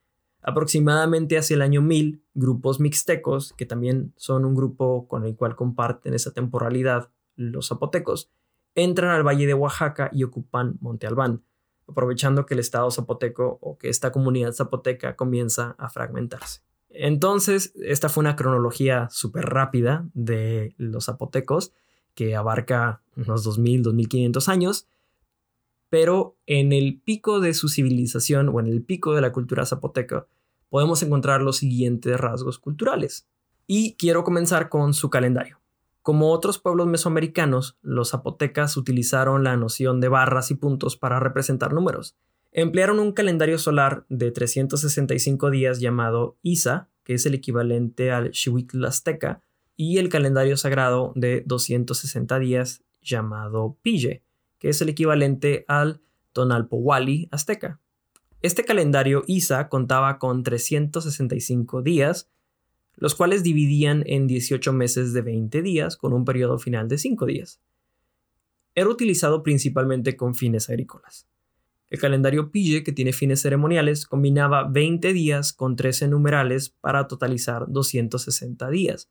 Aproximadamente 0.41 1.37
hacia 1.37 1.55
el 1.55 1.61
año 1.61 1.83
1000, 1.83 2.23
grupos 2.33 2.81
mixtecos, 2.81 3.53
que 3.53 3.67
también 3.67 4.15
son 4.17 4.47
un 4.47 4.55
grupo 4.55 5.07
con 5.07 5.27
el 5.27 5.37
cual 5.37 5.55
comparten 5.55 6.15
esa 6.15 6.33
temporalidad 6.33 7.11
los 7.35 7.69
zapotecos, 7.69 8.31
entran 8.77 9.11
al 9.11 9.27
Valle 9.27 9.47
de 9.47 9.55
Oaxaca 9.55 10.11
y 10.13 10.23
ocupan 10.23 10.77
Monte 10.81 11.09
Albán, 11.09 11.43
aprovechando 11.89 12.47
que 12.47 12.55
el 12.55 12.61
estado 12.61 12.91
zapoteco 12.91 13.59
o 13.61 13.79
que 13.79 13.89
esta 13.89 14.13
comunidad 14.13 14.53
zapoteca 14.53 15.17
comienza 15.17 15.75
a 15.79 15.89
fragmentarse. 15.89 16.61
Entonces, 16.91 17.73
esta 17.83 18.09
fue 18.09 18.23
una 18.23 18.37
cronología 18.37 19.09
súper 19.11 19.47
rápida 19.47 20.09
de 20.15 20.75
los 20.79 21.07
zapotecos 21.07 21.73
que 22.15 22.37
abarca 22.37 23.03
unos 23.17 23.45
2000, 23.45 23.83
2500 23.83 24.49
años, 24.49 24.89
pero 25.91 26.37
en 26.47 26.73
el 26.73 27.01
pico 27.05 27.41
de 27.41 27.55
su 27.55 27.69
civilización 27.69 28.49
o 28.49 28.61
en 28.61 28.67
el 28.67 28.83
pico 28.83 29.15
de 29.15 29.21
la 29.21 29.33
cultura 29.33 29.67
zapoteca 29.67 30.27
podemos 30.69 31.03
encontrar 31.03 31.43
los 31.43 31.59
siguientes 31.59 32.19
rasgos 32.19 32.59
culturales. 32.59 33.27
Y 33.67 33.95
quiero 33.95 34.25
comenzar 34.25 34.69
con 34.69 34.95
su 34.95 35.11
calendario. 35.11 35.61
Como 36.07 36.31
otros 36.31 36.61
pueblos 36.61 36.87
mesoamericanos, 36.87 37.79
los 37.83 38.11
zapotecas 38.11 38.77
utilizaron 38.77 39.43
la 39.43 39.57
noción 39.57 40.01
de 40.01 40.07
barras 40.07 40.53
y 40.53 40.55
puntos 40.55 40.97
para 40.97 41.19
representar 41.19 41.73
números. 41.73 42.15
Emplearon 42.53 43.01
un 43.01 43.11
calendario 43.11 43.59
solar 43.59 44.07
de 44.09 44.31
365 44.31 45.51
días 45.51 45.81
llamado 45.81 46.39
Isa, 46.43 46.89
que 47.03 47.15
es 47.15 47.27
el 47.27 47.35
equivalente 47.35 48.13
al 48.13 48.33
Xihuitl 48.33 48.85
azteca, 48.85 49.41
y 49.75 49.99
el 49.99 50.09
calendario 50.09 50.57
sagrado 50.57 51.13
de 51.17 51.43
260 51.45 52.39
días 52.39 52.85
llamado 53.03 53.77
Pille, 53.83 54.23
que 54.61 54.69
es 54.69 54.81
el 54.81 54.91
equivalente 54.91 55.65
al 55.67 56.03
Tonalpowali 56.33 57.27
azteca. 57.33 57.81
Este 58.43 58.65
calendario 58.65 59.25
Isa 59.27 59.69
contaba 59.69 60.21
con 60.21 60.45
365 60.45 61.83
días, 61.83 62.31
los 62.97 63.15
cuales 63.15 63.43
dividían 63.43 64.03
en 64.07 64.27
18 64.27 64.73
meses 64.73 65.13
de 65.13 65.23
20 65.23 65.63
días 65.63 65.97
con 65.97 66.13
un 66.13 66.25
periodo 66.25 66.59
final 66.59 66.89
de 66.89 66.99
5 66.99 67.27
días. 67.27 67.61
Era 68.75 68.89
utilizado 68.89 69.43
principalmente 69.43 70.17
con 70.17 70.35
fines 70.35 70.69
agrícolas. 70.69 71.27
El 71.89 72.01
calendario 72.01 72.51
Pille, 72.51 72.83
que 72.83 72.93
tiene 72.93 73.13
fines 73.13 73.41
ceremoniales, 73.41 74.07
combinaba 74.07 74.65
20 74.69 75.13
días 75.13 75.53
con 75.53 75.77
13 75.77 76.09
numerales 76.09 76.71
para 76.71 77.07
totalizar 77.07 77.67
260 77.69 78.69
días. 78.71 79.09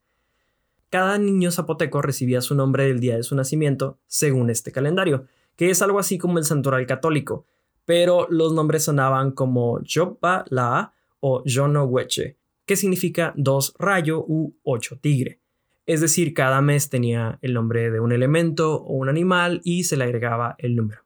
cada 0.90 1.18
niño 1.18 1.52
zapoteco 1.52 2.02
recibía 2.02 2.42
su 2.42 2.56
nombre 2.56 2.86
del 2.86 3.00
día 3.00 3.18
de 3.18 3.24
su 3.24 3.36
nacimiento 3.36 4.00
según 4.08 4.50
este 4.50 4.72
calendario, 4.72 5.26
que 5.58 5.70
es 5.70 5.82
algo 5.82 6.00
así 6.00 6.18
como 6.18 6.38
el 6.38 6.46
santoral 6.46 6.86
católico, 6.86 7.46
pero 7.86 8.28
los 8.30 8.54
nombres 8.54 8.84
sonaban 8.84 9.32
como 9.32 9.82
Yopa 9.82 10.46
La 10.50 10.94
o 11.20 11.44
Jono 11.46 11.84
Weche, 11.86 12.38
que 12.66 12.76
significa 12.76 13.34
dos 13.36 13.74
rayo 13.80 14.24
u 14.28 14.56
ocho 14.64 15.00
tigre. 15.00 15.40
Es 15.86 16.02
decir, 16.02 16.34
cada 16.34 16.62
mes 16.62 16.90
tenía 16.90 17.38
el 17.42 17.54
nombre 17.54 17.92
de 17.92 18.00
un 18.00 18.12
elemento 18.12 18.82
o 18.82 18.94
un 18.94 19.08
animal 19.08 19.62
y 19.64 19.84
se 19.84 19.98
le 19.98 20.06
agregaba 20.06 20.56
el 20.58 20.76
número. 20.76 21.02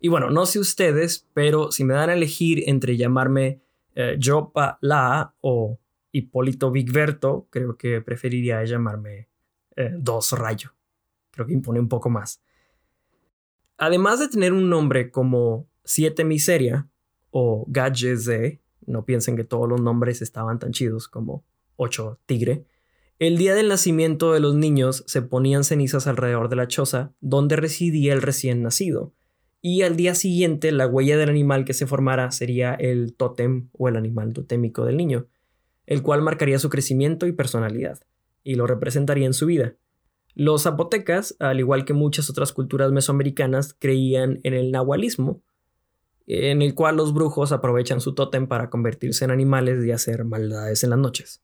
Y 0.00 0.08
bueno, 0.08 0.30
no 0.30 0.46
sé 0.46 0.58
ustedes, 0.58 1.28
pero 1.32 1.70
si 1.70 1.84
me 1.84 1.94
dan 1.94 2.10
a 2.10 2.14
elegir 2.14 2.64
entre 2.66 2.96
llamarme 2.96 3.60
eh, 3.94 4.16
Yopa 4.18 4.78
La 4.80 5.34
o 5.40 5.78
Hipólito 6.10 6.70
Vigberto, 6.70 7.46
creo 7.50 7.76
que 7.76 8.02
preferiría 8.02 8.62
llamarme 8.64 9.28
eh, 9.76 9.92
Dos 9.96 10.32
Rayo. 10.32 10.74
Creo 11.30 11.46
que 11.46 11.54
impone 11.54 11.80
un 11.80 11.88
poco 11.88 12.10
más. 12.10 12.42
Además 13.78 14.20
de 14.20 14.28
tener 14.28 14.52
un 14.52 14.68
nombre 14.68 15.10
como 15.10 15.66
Siete 15.84 16.24
Miseria 16.24 16.88
o 17.30 17.64
de 17.66 18.60
no 18.86 19.04
piensen 19.04 19.36
que 19.36 19.44
todos 19.44 19.68
los 19.68 19.80
nombres 19.80 20.22
estaban 20.22 20.58
tan 20.58 20.72
chidos 20.72 21.08
como 21.08 21.44
Ocho 21.76 22.18
Tigre, 22.26 22.64
el 23.18 23.38
día 23.38 23.54
del 23.54 23.68
nacimiento 23.68 24.32
de 24.32 24.40
los 24.40 24.54
niños 24.54 25.04
se 25.06 25.22
ponían 25.22 25.64
cenizas 25.64 26.06
alrededor 26.06 26.48
de 26.48 26.56
la 26.56 26.68
choza 26.68 27.12
donde 27.20 27.56
residía 27.56 28.12
el 28.12 28.22
recién 28.22 28.62
nacido, 28.62 29.12
y 29.60 29.82
al 29.82 29.96
día 29.96 30.14
siguiente 30.14 30.72
la 30.72 30.86
huella 30.86 31.16
del 31.16 31.28
animal 31.28 31.64
que 31.64 31.74
se 31.74 31.86
formara 31.86 32.30
sería 32.32 32.74
el 32.74 33.14
tótem 33.14 33.68
o 33.72 33.88
el 33.88 33.96
animal 33.96 34.32
totémico 34.32 34.84
del 34.84 34.96
niño 34.96 35.28
el 35.86 36.02
cual 36.02 36.22
marcaría 36.22 36.58
su 36.58 36.70
crecimiento 36.70 37.26
y 37.26 37.32
personalidad, 37.32 38.00
y 38.44 38.54
lo 38.54 38.66
representaría 38.66 39.26
en 39.26 39.34
su 39.34 39.46
vida. 39.46 39.74
Los 40.34 40.62
zapotecas, 40.62 41.36
al 41.38 41.60
igual 41.60 41.84
que 41.84 41.92
muchas 41.92 42.30
otras 42.30 42.52
culturas 42.52 42.92
mesoamericanas, 42.92 43.76
creían 43.78 44.40
en 44.44 44.54
el 44.54 44.70
nahualismo, 44.70 45.42
en 46.26 46.62
el 46.62 46.74
cual 46.74 46.96
los 46.96 47.12
brujos 47.14 47.52
aprovechan 47.52 48.00
su 48.00 48.14
tótem 48.14 48.46
para 48.46 48.70
convertirse 48.70 49.24
en 49.24 49.30
animales 49.30 49.84
y 49.84 49.90
hacer 49.90 50.24
maldades 50.24 50.84
en 50.84 50.90
las 50.90 50.98
noches. 50.98 51.42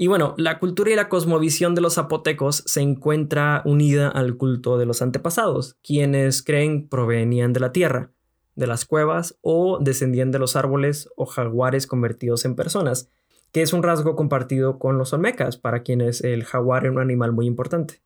Y 0.00 0.06
bueno, 0.06 0.34
la 0.38 0.60
cultura 0.60 0.92
y 0.92 0.94
la 0.94 1.08
cosmovisión 1.08 1.74
de 1.74 1.80
los 1.80 1.94
zapotecos 1.94 2.62
se 2.66 2.80
encuentra 2.80 3.62
unida 3.64 4.08
al 4.08 4.36
culto 4.36 4.78
de 4.78 4.86
los 4.86 5.02
antepasados, 5.02 5.76
quienes 5.82 6.44
creen 6.44 6.88
provenían 6.88 7.52
de 7.52 7.58
la 7.58 7.72
tierra, 7.72 8.12
de 8.54 8.68
las 8.68 8.84
cuevas 8.84 9.36
o 9.40 9.80
descendían 9.80 10.30
de 10.30 10.38
los 10.38 10.54
árboles 10.54 11.08
o 11.16 11.26
jaguares 11.26 11.88
convertidos 11.88 12.44
en 12.44 12.54
personas, 12.54 13.10
que 13.50 13.62
es 13.62 13.72
un 13.72 13.82
rasgo 13.82 14.14
compartido 14.14 14.78
con 14.78 14.98
los 14.98 15.12
olmecas, 15.12 15.56
para 15.56 15.82
quienes 15.82 16.22
el 16.22 16.44
jaguar 16.44 16.84
era 16.84 16.92
un 16.92 17.00
animal 17.00 17.32
muy 17.32 17.46
importante. 17.46 18.00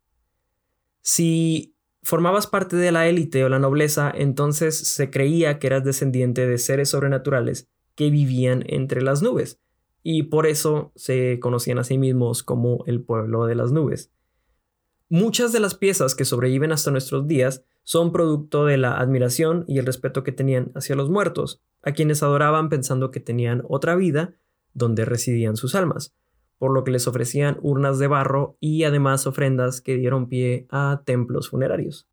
Si 1.03 1.72
formabas 2.03 2.47
parte 2.47 2.77
de 2.77 2.93
la 2.93 3.09
élite 3.09 3.45
o 3.45 3.49
la 3.49 3.59
nobleza, 3.59 4.13
entonces 4.15 4.77
se 4.77 5.11
creía 5.11 5.59
que 5.59 5.69
eras 5.69 5.85
descendiente 5.85 6.47
de 6.47 6.59
seres 6.59 6.91
sobrenaturales 6.91 7.69
que 7.95 8.11
vivían 8.11 8.65
entre 8.67 9.03
las 9.03 9.23
nubes, 9.23 9.61
y 10.03 10.25
por 10.25 10.47
eso 10.47 10.93
se 10.97 11.39
conocían 11.41 11.79
a 11.79 11.85
sí 11.85 11.99
mismos 11.99 12.43
como 12.43 12.85
el 12.87 13.03
pueblo 13.03 13.47
de 13.47 13.55
las 13.55 13.73
nubes. 13.73 14.11
Muchas 15.09 15.53
de 15.53 15.61
las 15.61 15.75
piezas 15.75 16.15
que 16.15 16.25
sobreviven 16.25 16.73
hasta 16.73 16.91
nuestros 16.91 17.29
días 17.29 17.65
son 17.83 18.13
producto 18.13 18.65
de 18.65 18.79
la 18.79 18.97
admiración 18.97 19.65
y 19.69 19.79
el 19.79 19.87
respeto 19.87 20.23
que 20.23 20.33
tenían 20.33 20.73
hacia 20.75 20.97
los 20.97 21.11
muertos, 21.11 21.61
a 21.83 21.93
quienes 21.93 22.23
adoraban 22.23 22.69
pensando 22.69 23.11
que 23.11 23.21
tenían 23.21 23.63
otra 23.69 23.95
vida 23.95 24.35
donde 24.73 25.05
residían 25.05 25.57
sus 25.57 25.75
almas, 25.75 26.15
por 26.63 26.73
lo 26.73 26.85
que 26.85 26.93
les 26.93 27.09
ofrecían 27.09 27.59
urnas 27.61 27.99
de 27.99 28.07
barro 28.07 28.57
y 28.61 28.85
además 28.85 29.27
ofrendas 29.27 29.81
que 29.81 29.97
dieron 29.97 30.29
pie 30.29 30.69
a 30.71 31.03
templos 31.05 31.51
funerarios. 31.51 32.07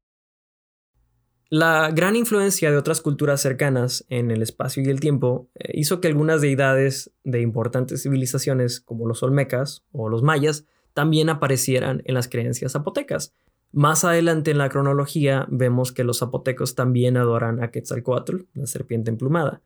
La 1.51 1.91
gran 1.91 2.15
influencia 2.15 2.71
de 2.71 2.77
otras 2.77 2.99
culturas 2.99 3.41
cercanas 3.41 4.07
en 4.09 4.31
el 4.31 4.41
espacio 4.41 4.81
y 4.81 4.87
el 4.89 4.99
tiempo 4.99 5.51
eh, 5.53 5.73
hizo 5.75 6.01
que 6.01 6.07
algunas 6.07 6.41
deidades 6.41 7.11
de 7.23 7.41
importantes 7.41 8.01
civilizaciones 8.01 8.81
como 8.81 9.07
los 9.07 9.21
olmecas 9.21 9.85
o 9.91 10.09
los 10.09 10.23
mayas 10.23 10.65
también 10.95 11.29
aparecieran 11.29 12.01
en 12.05 12.15
las 12.15 12.27
creencias 12.27 12.71
zapotecas, 12.71 13.35
más 13.71 14.03
adelante 14.03 14.49
en 14.49 14.57
la 14.57 14.69
cronología 14.69 15.45
vemos 15.51 15.91
que 15.91 16.03
los 16.03 16.17
zapotecos 16.17 16.73
también 16.73 17.17
adoran 17.17 17.61
a 17.61 17.69
Quetzalcoatl, 17.69 18.37
la 18.55 18.65
serpiente 18.65 19.11
emplumada. 19.11 19.61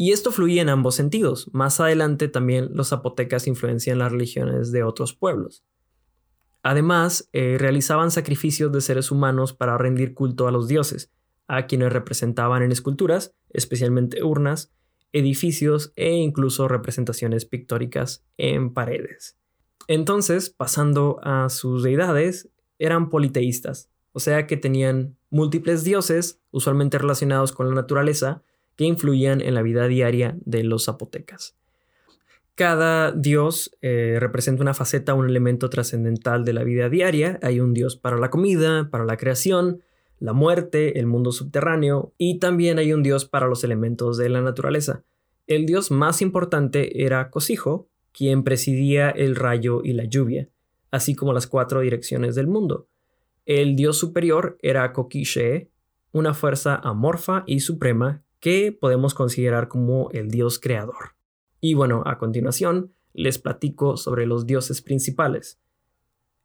Y 0.00 0.12
esto 0.12 0.30
fluye 0.30 0.60
en 0.60 0.68
ambos 0.68 0.94
sentidos. 0.94 1.50
Más 1.52 1.80
adelante 1.80 2.28
también 2.28 2.70
los 2.72 2.90
zapotecas 2.90 3.48
influencian 3.48 3.98
las 3.98 4.12
religiones 4.12 4.70
de 4.70 4.84
otros 4.84 5.12
pueblos. 5.12 5.64
Además, 6.62 7.28
eh, 7.32 7.56
realizaban 7.58 8.12
sacrificios 8.12 8.70
de 8.70 8.80
seres 8.80 9.10
humanos 9.10 9.54
para 9.54 9.76
rendir 9.76 10.14
culto 10.14 10.46
a 10.46 10.52
los 10.52 10.68
dioses, 10.68 11.10
a 11.48 11.66
quienes 11.66 11.92
representaban 11.92 12.62
en 12.62 12.70
esculturas, 12.70 13.34
especialmente 13.50 14.22
urnas, 14.22 14.72
edificios 15.12 15.92
e 15.96 16.12
incluso 16.14 16.68
representaciones 16.68 17.44
pictóricas 17.44 18.24
en 18.36 18.72
paredes. 18.72 19.36
Entonces, 19.88 20.48
pasando 20.48 21.18
a 21.24 21.48
sus 21.48 21.82
deidades, 21.82 22.48
eran 22.78 23.08
politeístas, 23.08 23.90
o 24.12 24.20
sea 24.20 24.46
que 24.46 24.56
tenían 24.56 25.16
múltiples 25.28 25.82
dioses, 25.82 26.40
usualmente 26.52 26.98
relacionados 26.98 27.50
con 27.50 27.68
la 27.68 27.74
naturaleza, 27.74 28.44
que 28.78 28.86
influían 28.86 29.42
en 29.42 29.52
la 29.52 29.60
vida 29.60 29.86
diaria 29.86 30.38
de 30.46 30.64
los 30.64 30.86
zapotecas. 30.86 31.54
Cada 32.54 33.12
dios 33.12 33.76
eh, 33.82 34.16
representa 34.18 34.62
una 34.62 34.72
faceta, 34.72 35.12
un 35.12 35.28
elemento 35.28 35.68
trascendental 35.68 36.46
de 36.46 36.54
la 36.54 36.64
vida 36.64 36.88
diaria. 36.88 37.38
Hay 37.42 37.60
un 37.60 37.74
dios 37.74 37.96
para 37.96 38.16
la 38.16 38.30
comida, 38.30 38.88
para 38.90 39.04
la 39.04 39.18
creación, 39.18 39.82
la 40.18 40.32
muerte, 40.32 40.98
el 40.98 41.06
mundo 41.06 41.30
subterráneo 41.30 42.14
y 42.16 42.38
también 42.38 42.78
hay 42.78 42.94
un 42.94 43.02
dios 43.02 43.26
para 43.26 43.46
los 43.46 43.62
elementos 43.62 44.16
de 44.16 44.30
la 44.30 44.40
naturaleza. 44.40 45.02
El 45.46 45.66
dios 45.66 45.90
más 45.90 46.22
importante 46.22 47.04
era 47.04 47.28
Cosijo, 47.28 47.88
quien 48.12 48.42
presidía 48.42 49.10
el 49.10 49.36
rayo 49.36 49.82
y 49.84 49.92
la 49.92 50.04
lluvia 50.04 50.48
así 50.90 51.14
como 51.14 51.32
las 51.32 51.46
cuatro 51.46 51.80
direcciones 51.80 52.34
del 52.34 52.46
mundo. 52.46 52.88
El 53.46 53.76
dios 53.76 53.98
superior 53.98 54.58
era 54.62 54.92
Kokishe, 54.92 55.70
una 56.12 56.34
fuerza 56.34 56.76
amorfa 56.76 57.44
y 57.46 57.60
suprema 57.60 58.22
que 58.40 58.72
podemos 58.72 59.14
considerar 59.14 59.68
como 59.68 60.10
el 60.12 60.30
dios 60.30 60.58
creador. 60.58 61.16
Y 61.60 61.74
bueno, 61.74 62.02
a 62.06 62.18
continuación 62.18 62.92
les 63.12 63.38
platico 63.38 63.96
sobre 63.96 64.26
los 64.26 64.46
dioses 64.46 64.82
principales. 64.82 65.58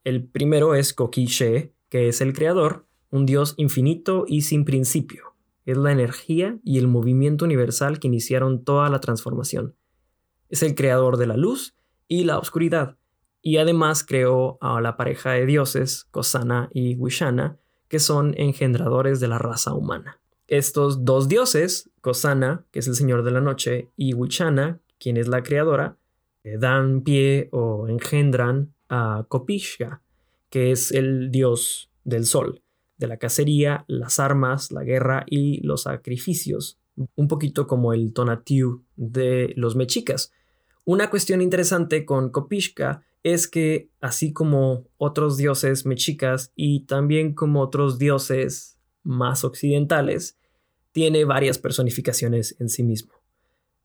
El 0.03 0.25
primero 0.25 0.75
es 0.75 0.93
Kokishe, 0.93 1.73
que 1.89 2.07
es 2.07 2.19
el 2.21 2.33
creador, 2.33 2.87
un 3.09 3.25
dios 3.25 3.53
infinito 3.57 4.25
y 4.27 4.41
sin 4.41 4.65
principio. 4.65 5.35
Es 5.65 5.77
la 5.77 5.91
energía 5.91 6.59
y 6.63 6.79
el 6.79 6.87
movimiento 6.87 7.45
universal 7.45 7.99
que 7.99 8.07
iniciaron 8.07 8.63
toda 8.63 8.89
la 8.89 8.99
transformación. 8.99 9.75
Es 10.49 10.63
el 10.63 10.75
creador 10.75 11.17
de 11.17 11.27
la 11.27 11.37
luz 11.37 11.75
y 12.07 12.23
la 12.23 12.39
oscuridad, 12.39 12.97
y 13.41 13.57
además 13.57 14.03
creó 14.03 14.57
a 14.61 14.81
la 14.81 14.97
pareja 14.97 15.31
de 15.31 15.45
dioses, 15.45 16.05
Kosana 16.11 16.69
y 16.73 16.95
Wishana, 16.95 17.59
que 17.87 17.99
son 17.99 18.33
engendradores 18.37 19.19
de 19.19 19.27
la 19.27 19.37
raza 19.37 19.73
humana. 19.73 20.22
Estos 20.47 21.05
dos 21.05 21.27
dioses, 21.29 21.89
Kosana, 22.01 22.65
que 22.71 22.79
es 22.79 22.87
el 22.87 22.95
señor 22.95 23.23
de 23.23 23.31
la 23.31 23.41
noche, 23.41 23.89
y 23.95 24.13
Wishana, 24.13 24.81
quien 24.99 25.17
es 25.17 25.27
la 25.27 25.43
creadora, 25.43 25.97
dan 26.43 27.01
pie 27.01 27.49
o 27.51 27.87
engendran 27.87 28.73
a 28.89 29.25
Kopishka, 29.27 30.01
que 30.49 30.71
es 30.71 30.91
el 30.91 31.31
dios 31.31 31.89
del 32.03 32.25
sol, 32.25 32.61
de 32.97 33.07
la 33.07 33.17
cacería, 33.17 33.85
las 33.87 34.19
armas, 34.19 34.71
la 34.71 34.83
guerra 34.83 35.25
y 35.27 35.65
los 35.65 35.83
sacrificios, 35.83 36.77
un 37.15 37.27
poquito 37.27 37.65
como 37.65 37.93
el 37.93 38.13
Tonatiuh 38.13 38.83
de 38.95 39.53
los 39.55 39.75
mexicas. 39.75 40.31
Una 40.85 41.09
cuestión 41.09 41.41
interesante 41.41 42.05
con 42.05 42.29
Kopishka 42.29 43.03
es 43.23 43.47
que 43.47 43.89
así 44.01 44.33
como 44.33 44.85
otros 44.97 45.37
dioses 45.37 45.85
mexicas 45.85 46.51
y 46.55 46.81
también 46.81 47.33
como 47.33 47.61
otros 47.61 47.97
dioses 47.97 48.72
más 49.03 49.43
occidentales, 49.43 50.37
tiene 50.91 51.25
varias 51.25 51.57
personificaciones 51.57 52.55
en 52.59 52.69
sí 52.69 52.83
mismo. 52.83 53.13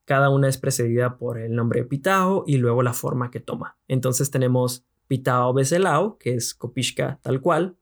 Cada 0.05 0.31
una 0.31 0.49
es 0.49 0.59
precedida 0.59 1.19
por 1.19 1.39
el 1.39 1.55
nombre 1.55 1.85
Pitao 1.85 2.45
y 2.47 2.57
luego 2.57 2.83
la 2.83 2.95
forma 2.95 3.31
que 3.31 3.41
toma. 3.41 3.77
Entonces 3.89 4.31
tenemos 4.31 4.85
Pitao 5.07 5.53
Beselao, 5.53 6.19
que 6.19 6.35
es 6.35 6.55
Kopishka 6.55 7.19
tal 7.23 7.41
cual, 7.41 7.77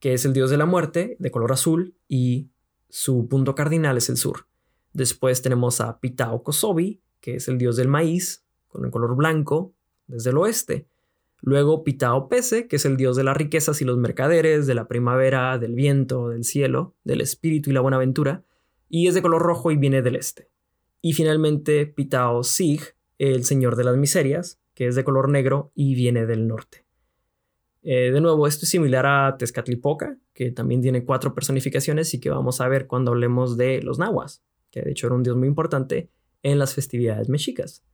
que 0.00 0.14
es 0.14 0.24
el 0.24 0.32
dios 0.32 0.50
de 0.50 0.56
la 0.56 0.66
muerte, 0.66 1.16
de 1.18 1.30
color 1.30 1.52
azul, 1.52 1.94
y 2.08 2.50
su 2.88 3.28
punto 3.28 3.54
cardinal 3.54 3.96
es 3.96 4.08
el 4.08 4.16
sur. 4.16 4.46
Después 4.92 5.42
tenemos 5.42 5.80
a 5.80 6.00
Pitao 6.00 6.42
Kosobi, 6.42 7.00
que 7.20 7.36
es 7.36 7.48
el 7.48 7.58
dios 7.58 7.76
del 7.76 7.88
maíz, 7.88 8.44
con 8.68 8.84
el 8.84 8.90
color 8.90 9.14
blanco, 9.14 9.74
desde 10.06 10.30
el 10.30 10.38
oeste. 10.38 10.86
Luego 11.42 11.84
Pitao 11.84 12.28
Pese, 12.28 12.68
que 12.68 12.76
es 12.76 12.84
el 12.84 12.96
dios 12.96 13.16
de 13.16 13.24
las 13.24 13.36
riquezas 13.36 13.80
y 13.80 13.84
los 13.84 13.96
mercaderes, 13.96 14.66
de 14.66 14.74
la 14.74 14.88
primavera, 14.88 15.58
del 15.58 15.74
viento, 15.74 16.28
del 16.28 16.44
cielo, 16.44 16.94
del 17.04 17.20
espíritu 17.20 17.70
y 17.70 17.72
la 17.72 17.80
buena 17.80 17.98
ventura, 17.98 18.44
y 18.88 19.06
es 19.06 19.14
de 19.14 19.22
color 19.22 19.42
rojo 19.42 19.70
y 19.70 19.76
viene 19.76 20.02
del 20.02 20.16
este. 20.16 20.50
Y 21.00 21.14
finalmente 21.14 21.86
Pitao 21.86 22.42
Sig, 22.42 22.80
el 23.18 23.44
señor 23.44 23.76
de 23.76 23.84
las 23.84 23.96
miserias, 23.96 24.60
que 24.74 24.86
es 24.86 24.94
de 24.94 25.04
color 25.04 25.28
negro 25.28 25.72
y 25.74 25.94
viene 25.94 26.26
del 26.26 26.46
norte. 26.46 26.84
Eh, 27.82 28.10
de 28.10 28.20
nuevo, 28.20 28.46
esto 28.46 28.66
es 28.66 28.70
similar 28.70 29.06
a 29.06 29.36
Tezcatlipoca, 29.38 30.18
que 30.34 30.50
también 30.50 30.82
tiene 30.82 31.04
cuatro 31.04 31.34
personificaciones 31.34 32.12
y 32.12 32.20
que 32.20 32.30
vamos 32.30 32.60
a 32.60 32.68
ver 32.68 32.86
cuando 32.86 33.12
hablemos 33.12 33.56
de 33.56 33.82
los 33.82 33.98
nahuas, 33.98 34.42
que 34.70 34.82
de 34.82 34.90
hecho 34.90 35.06
era 35.06 35.16
un 35.16 35.22
dios 35.22 35.36
muy 35.36 35.48
importante 35.48 36.10
en 36.42 36.58
las 36.58 36.74
festividades 36.74 37.28
mexicas. 37.28 37.84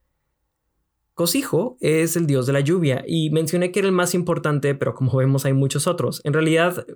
Cosijo 1.16 1.78
es 1.80 2.14
el 2.18 2.26
dios 2.26 2.46
de 2.46 2.52
la 2.52 2.60
lluvia 2.60 3.02
y 3.06 3.30
mencioné 3.30 3.72
que 3.72 3.78
era 3.78 3.88
el 3.88 3.94
más 3.94 4.12
importante, 4.12 4.74
pero 4.74 4.94
como 4.94 5.16
vemos 5.16 5.46
hay 5.46 5.54
muchos 5.54 5.86
otros. 5.86 6.20
En 6.24 6.34
realidad, 6.34 6.86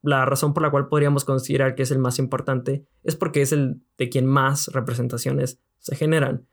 la 0.00 0.24
razón 0.24 0.54
por 0.54 0.62
la 0.62 0.70
cual 0.70 0.88
podríamos 0.88 1.26
considerar 1.26 1.74
que 1.74 1.82
es 1.82 1.90
el 1.90 1.98
más 1.98 2.18
importante 2.18 2.86
es 3.04 3.16
porque 3.16 3.42
es 3.42 3.52
el 3.52 3.82
de 3.98 4.08
quien 4.08 4.24
más 4.24 4.68
representaciones 4.68 5.60
se 5.78 5.94
generan. 5.94 6.46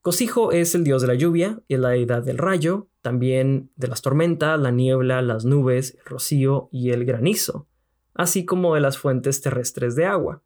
Cosijo 0.00 0.50
es 0.50 0.74
el 0.74 0.82
dios 0.82 1.02
de 1.02 1.06
la 1.06 1.14
lluvia 1.14 1.60
y 1.68 1.76
la 1.76 1.90
deidad 1.90 2.24
del 2.24 2.38
rayo, 2.38 2.88
también 3.00 3.70
de 3.76 3.86
las 3.86 4.02
tormentas, 4.02 4.58
la 4.58 4.72
niebla, 4.72 5.22
las 5.22 5.44
nubes, 5.44 5.98
el 6.00 6.04
rocío 6.04 6.68
y 6.72 6.90
el 6.90 7.04
granizo, 7.04 7.68
así 8.14 8.44
como 8.44 8.74
de 8.74 8.80
las 8.80 8.98
fuentes 8.98 9.40
terrestres 9.40 9.94
de 9.94 10.06
agua. 10.06 10.42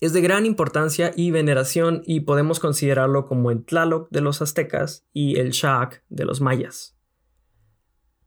Es 0.00 0.12
de 0.12 0.20
gran 0.20 0.44
importancia 0.44 1.12
y 1.16 1.30
veneración 1.30 2.02
y 2.04 2.20
podemos 2.20 2.60
considerarlo 2.60 3.26
como 3.26 3.50
el 3.50 3.64
Tlaloc 3.64 4.10
de 4.10 4.20
los 4.20 4.42
aztecas 4.42 5.06
y 5.12 5.38
el 5.38 5.50
Shak 5.50 6.04
de 6.08 6.24
los 6.24 6.40
mayas. 6.40 6.96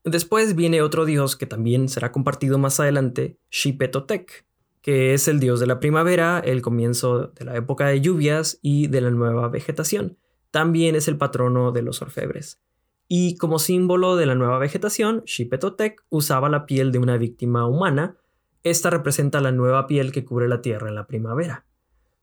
Después 0.03 0.55
viene 0.55 0.81
otro 0.81 1.05
dios 1.05 1.35
que 1.35 1.45
también 1.45 1.89
será 1.89 2.11
compartido 2.11 2.57
más 2.57 2.79
adelante, 2.79 3.37
Xipetotec, 3.49 4.45
que 4.81 5.13
es 5.13 5.27
el 5.27 5.39
dios 5.39 5.59
de 5.59 5.67
la 5.67 5.79
primavera, 5.79 6.39
el 6.39 6.61
comienzo 6.61 7.27
de 7.27 7.45
la 7.45 7.55
época 7.55 7.87
de 7.87 8.01
lluvias 8.01 8.59
y 8.61 8.87
de 8.87 9.01
la 9.01 9.11
nueva 9.11 9.49
vegetación. 9.49 10.17
También 10.51 10.95
es 10.95 11.07
el 11.07 11.17
patrono 11.17 11.71
de 11.71 11.83
los 11.83 12.01
orfebres. 12.01 12.61
Y 13.07 13.37
como 13.37 13.59
símbolo 13.59 14.15
de 14.15 14.25
la 14.25 14.35
nueva 14.35 14.57
vegetación, 14.57 15.23
Xipetotec 15.25 16.03
usaba 16.09 16.49
la 16.49 16.65
piel 16.65 16.91
de 16.91 16.99
una 16.99 17.17
víctima 17.17 17.67
humana. 17.67 18.17
Esta 18.63 18.89
representa 18.89 19.39
la 19.41 19.51
nueva 19.51 19.87
piel 19.87 20.11
que 20.11 20.25
cubre 20.25 20.47
la 20.47 20.61
tierra 20.61 20.89
en 20.89 20.95
la 20.95 21.07
primavera. 21.07 21.65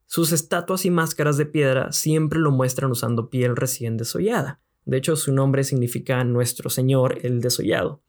Sus 0.07 0.33
estatuas 0.33 0.85
y 0.85 0.91
máscaras 0.91 1.37
de 1.37 1.47
piedra 1.47 1.93
siempre 1.93 2.39
lo 2.39 2.51
muestran 2.51 2.91
usando 2.91 3.29
piel 3.29 3.57
recién 3.57 3.97
desollada. 3.97 4.61
De 4.85 4.99
hecho, 4.99 5.17
su 5.17 5.33
nombre 5.33 5.65
significa 5.65 6.23
Nuestro 6.23 6.71
Señor 6.71 7.19
el 7.23 7.41
Desollado. 7.41 8.03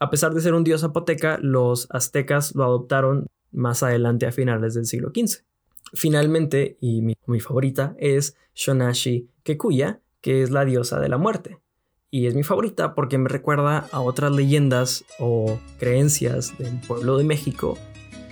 A 0.00 0.10
pesar 0.10 0.34
de 0.34 0.40
ser 0.40 0.54
un 0.54 0.64
dios 0.64 0.80
zapoteca, 0.80 1.38
los 1.40 1.86
aztecas 1.90 2.54
lo 2.56 2.64
adoptaron 2.64 3.28
más 3.52 3.84
adelante 3.84 4.26
a 4.26 4.32
finales 4.32 4.74
del 4.74 4.86
siglo 4.86 5.12
XV. 5.14 5.44
Finalmente, 5.92 6.76
y 6.80 7.02
mi, 7.02 7.40
favorita, 7.40 7.94
es 7.98 8.36
Shonashi 8.54 9.30
Kekuya, 9.44 10.00
que 10.20 10.42
es 10.42 10.50
la 10.50 10.64
diosa 10.64 10.98
de 10.98 11.08
la 11.08 11.18
muerte. 11.18 11.60
Y 12.14 12.28
es 12.28 12.36
mi 12.36 12.44
favorita 12.44 12.94
porque 12.94 13.18
me 13.18 13.28
recuerda 13.28 13.88
a 13.90 14.00
otras 14.00 14.30
leyendas 14.30 15.04
o 15.18 15.58
creencias 15.80 16.56
del 16.58 16.80
pueblo 16.82 17.18
de 17.18 17.24
México 17.24 17.76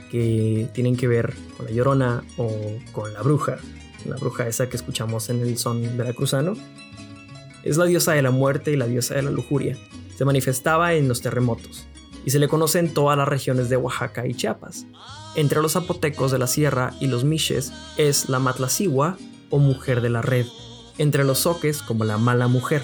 que 0.08 0.68
tienen 0.72 0.96
que 0.96 1.08
ver 1.08 1.34
con 1.56 1.66
la 1.66 1.72
llorona 1.72 2.22
o 2.36 2.48
con 2.92 3.12
la 3.12 3.22
bruja. 3.22 3.58
La 4.04 4.14
bruja 4.14 4.46
esa 4.46 4.68
que 4.68 4.76
escuchamos 4.76 5.30
en 5.30 5.40
el 5.40 5.58
son 5.58 5.96
veracruzano. 5.96 6.54
Es 7.64 7.76
la 7.76 7.86
diosa 7.86 8.12
de 8.12 8.22
la 8.22 8.30
muerte 8.30 8.70
y 8.70 8.76
la 8.76 8.86
diosa 8.86 9.16
de 9.16 9.22
la 9.22 9.32
lujuria. 9.32 9.76
Se 10.16 10.24
manifestaba 10.24 10.94
en 10.94 11.08
los 11.08 11.20
terremotos 11.20 11.84
y 12.24 12.30
se 12.30 12.38
le 12.38 12.46
conoce 12.46 12.78
en 12.78 12.94
todas 12.94 13.18
las 13.18 13.26
regiones 13.26 13.68
de 13.68 13.78
Oaxaca 13.78 14.28
y 14.28 14.34
Chiapas. 14.34 14.86
Entre 15.34 15.60
los 15.60 15.72
zapotecos 15.72 16.30
de 16.30 16.38
la 16.38 16.46
sierra 16.46 16.94
y 17.00 17.08
los 17.08 17.24
miches 17.24 17.72
es 17.96 18.28
la 18.28 18.38
matlacigua 18.38 19.16
o 19.50 19.58
mujer 19.58 20.02
de 20.02 20.10
la 20.10 20.22
red, 20.22 20.46
entre 20.98 21.24
los 21.24 21.40
soques 21.40 21.82
como 21.82 22.04
la 22.04 22.16
mala 22.16 22.46
mujer, 22.46 22.82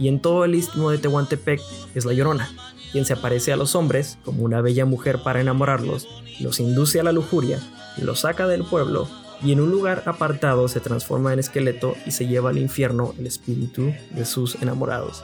y 0.00 0.08
en 0.08 0.18
todo 0.18 0.46
el 0.46 0.54
istmo 0.54 0.90
de 0.90 0.96
Tehuantepec 0.96 1.60
es 1.94 2.06
la 2.06 2.14
llorona, 2.14 2.50
quien 2.90 3.04
se 3.04 3.12
aparece 3.12 3.52
a 3.52 3.56
los 3.56 3.74
hombres 3.74 4.18
como 4.24 4.42
una 4.42 4.62
bella 4.62 4.86
mujer 4.86 5.22
para 5.22 5.42
enamorarlos, 5.42 6.08
los 6.40 6.58
induce 6.58 6.98
a 6.98 7.02
la 7.02 7.12
lujuria, 7.12 7.60
los 7.98 8.20
saca 8.20 8.48
del 8.48 8.64
pueblo 8.64 9.06
y 9.42 9.52
en 9.52 9.60
un 9.60 9.70
lugar 9.70 10.02
apartado 10.06 10.68
se 10.68 10.80
transforma 10.80 11.34
en 11.34 11.38
esqueleto 11.38 11.94
y 12.06 12.12
se 12.12 12.26
lleva 12.26 12.48
al 12.48 12.56
infierno 12.56 13.14
el 13.18 13.26
espíritu 13.26 13.92
de 14.10 14.24
sus 14.24 14.54
enamorados. 14.62 15.22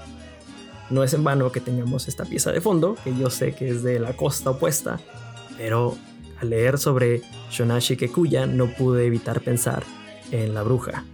No 0.90 1.02
es 1.02 1.14
en 1.14 1.24
vano 1.24 1.50
que 1.50 1.60
tengamos 1.60 2.06
esta 2.06 2.26
pieza 2.26 2.52
de 2.52 2.60
fondo, 2.60 2.96
que 3.02 3.16
yo 3.16 3.30
sé 3.30 3.54
que 3.54 3.70
es 3.70 3.82
de 3.82 3.98
la 3.98 4.14
costa 4.14 4.50
opuesta, 4.50 5.00
pero 5.56 5.96
al 6.38 6.50
leer 6.50 6.76
sobre 6.76 7.22
Shonashi 7.50 7.96
Kekuya 7.96 8.46
no 8.46 8.66
pude 8.66 9.06
evitar 9.06 9.40
pensar 9.40 9.84
en 10.30 10.54
la 10.54 10.62
bruja. 10.62 11.04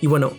Y 0.00 0.06
bueno, 0.06 0.32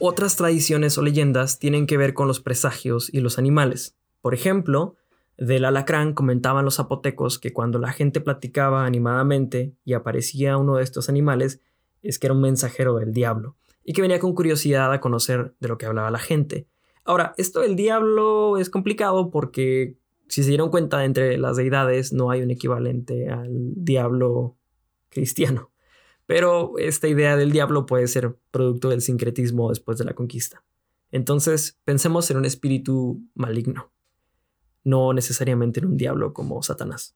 otras 0.00 0.36
tradiciones 0.36 0.98
o 0.98 1.02
leyendas 1.02 1.58
tienen 1.58 1.86
que 1.86 1.96
ver 1.96 2.14
con 2.14 2.26
los 2.26 2.40
presagios 2.40 3.12
y 3.12 3.20
los 3.20 3.38
animales. 3.38 3.96
Por 4.20 4.34
ejemplo, 4.34 4.96
del 5.38 5.64
alacrán 5.64 6.14
comentaban 6.14 6.64
los 6.64 6.76
zapotecos 6.76 7.38
que 7.38 7.52
cuando 7.52 7.78
la 7.78 7.92
gente 7.92 8.20
platicaba 8.20 8.86
animadamente 8.86 9.74
y 9.84 9.92
aparecía 9.92 10.56
uno 10.56 10.76
de 10.76 10.84
estos 10.84 11.08
animales, 11.08 11.60
es 12.02 12.18
que 12.18 12.26
era 12.26 12.34
un 12.34 12.40
mensajero 12.40 12.96
del 12.96 13.12
diablo 13.12 13.56
y 13.84 13.92
que 13.92 14.02
venía 14.02 14.18
con 14.18 14.34
curiosidad 14.34 14.92
a 14.92 15.00
conocer 15.00 15.54
de 15.60 15.68
lo 15.68 15.78
que 15.78 15.86
hablaba 15.86 16.10
la 16.10 16.18
gente. 16.18 16.66
Ahora, 17.04 17.34
esto 17.36 17.60
del 17.60 17.76
diablo 17.76 18.58
es 18.58 18.70
complicado 18.70 19.30
porque 19.30 19.96
si 20.28 20.42
se 20.42 20.48
dieron 20.48 20.70
cuenta 20.70 21.04
entre 21.04 21.38
las 21.38 21.56
deidades 21.56 22.12
no 22.12 22.30
hay 22.30 22.42
un 22.42 22.50
equivalente 22.50 23.28
al 23.28 23.72
diablo 23.76 24.56
cristiano. 25.10 25.70
Pero 26.26 26.78
esta 26.78 27.08
idea 27.08 27.36
del 27.36 27.52
diablo 27.52 27.86
puede 27.86 28.06
ser 28.08 28.36
producto 28.50 28.88
del 28.88 29.02
sincretismo 29.02 29.68
después 29.68 29.98
de 29.98 30.04
la 30.04 30.14
conquista. 30.14 30.64
Entonces, 31.10 31.78
pensemos 31.84 32.30
en 32.30 32.38
un 32.38 32.44
espíritu 32.44 33.22
maligno, 33.34 33.92
no 34.82 35.12
necesariamente 35.12 35.80
en 35.80 35.86
un 35.86 35.96
diablo 35.96 36.32
como 36.32 36.62
Satanás. 36.62 37.14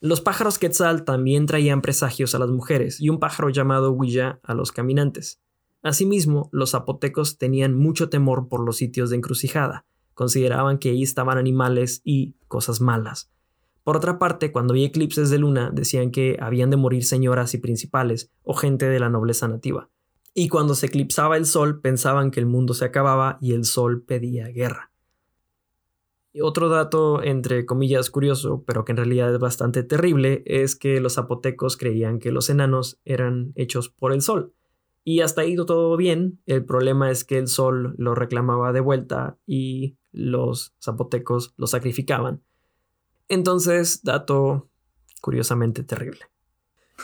Los 0.00 0.22
pájaros 0.22 0.58
Quetzal 0.58 1.04
también 1.04 1.44
traían 1.44 1.82
presagios 1.82 2.34
a 2.34 2.38
las 2.38 2.48
mujeres 2.48 3.00
y 3.00 3.10
un 3.10 3.20
pájaro 3.20 3.50
llamado 3.50 3.92
Huilla 3.92 4.40
a 4.42 4.54
los 4.54 4.72
caminantes. 4.72 5.42
Asimismo, 5.82 6.48
los 6.52 6.70
zapotecos 6.70 7.36
tenían 7.36 7.74
mucho 7.74 8.08
temor 8.08 8.48
por 8.48 8.64
los 8.64 8.76
sitios 8.76 9.10
de 9.10 9.16
encrucijada, 9.16 9.84
consideraban 10.14 10.78
que 10.78 10.90
ahí 10.90 11.02
estaban 11.02 11.36
animales 11.36 12.00
y 12.04 12.34
cosas 12.48 12.80
malas, 12.80 13.30
por 13.82 13.96
otra 13.96 14.18
parte, 14.18 14.52
cuando 14.52 14.72
había 14.72 14.86
eclipses 14.86 15.30
de 15.30 15.38
luna, 15.38 15.70
decían 15.72 16.10
que 16.10 16.36
habían 16.40 16.70
de 16.70 16.76
morir 16.76 17.04
señoras 17.04 17.54
y 17.54 17.58
principales 17.58 18.30
o 18.42 18.54
gente 18.54 18.88
de 18.88 19.00
la 19.00 19.08
nobleza 19.08 19.48
nativa. 19.48 19.88
Y 20.34 20.48
cuando 20.48 20.74
se 20.74 20.86
eclipsaba 20.86 21.36
el 21.36 21.46
sol, 21.46 21.80
pensaban 21.80 22.30
que 22.30 22.40
el 22.40 22.46
mundo 22.46 22.74
se 22.74 22.84
acababa 22.84 23.38
y 23.40 23.52
el 23.52 23.64
sol 23.64 24.02
pedía 24.02 24.48
guerra. 24.48 24.92
Otro 26.40 26.68
dato, 26.68 27.22
entre 27.24 27.66
comillas, 27.66 28.10
curioso, 28.10 28.62
pero 28.64 28.84
que 28.84 28.92
en 28.92 28.98
realidad 28.98 29.32
es 29.34 29.40
bastante 29.40 29.82
terrible, 29.82 30.44
es 30.46 30.76
que 30.76 31.00
los 31.00 31.14
zapotecos 31.14 31.76
creían 31.76 32.20
que 32.20 32.30
los 32.30 32.50
enanos 32.50 33.00
eran 33.04 33.52
hechos 33.56 33.88
por 33.88 34.12
el 34.12 34.22
sol. 34.22 34.54
Y 35.02 35.22
hasta 35.22 35.40
ahí 35.40 35.56
todo 35.56 35.96
bien, 35.96 36.40
el 36.46 36.64
problema 36.64 37.10
es 37.10 37.24
que 37.24 37.38
el 37.38 37.48
sol 37.48 37.94
lo 37.98 38.14
reclamaba 38.14 38.72
de 38.72 38.80
vuelta 38.80 39.38
y 39.46 39.96
los 40.12 40.74
zapotecos 40.80 41.54
lo 41.56 41.66
sacrificaban 41.66 42.42
entonces, 43.30 44.02
dato 44.02 44.68
curiosamente 45.22 45.82
terrible. 45.84 46.20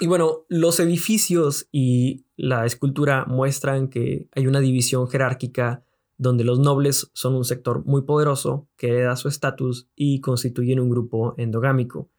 Y 0.01 0.07
bueno, 0.09 0.45
los 0.49 0.79
edificios 0.81 1.69
y 1.73 2.27
la 2.37 2.67
escultura 2.67 3.25
muestran 3.27 3.89
que 3.89 4.29
hay 4.33 4.47
una 4.47 4.61
división 4.61 5.09
jerárquica 5.09 5.85
donde 6.19 6.45
los 6.45 6.59
nobles 6.59 7.11
son 7.15 7.35
un 7.35 7.45
sector 7.45 7.85
muy 7.87 8.03
poderoso 8.03 8.69
que 8.77 8.89
hereda 8.89 9.17
su 9.17 9.29
estatus 9.29 9.89
y 9.95 10.21
constituyen 10.21 10.81
un 10.81 10.91
grupo 10.91 11.35
endogámico. 11.39 12.11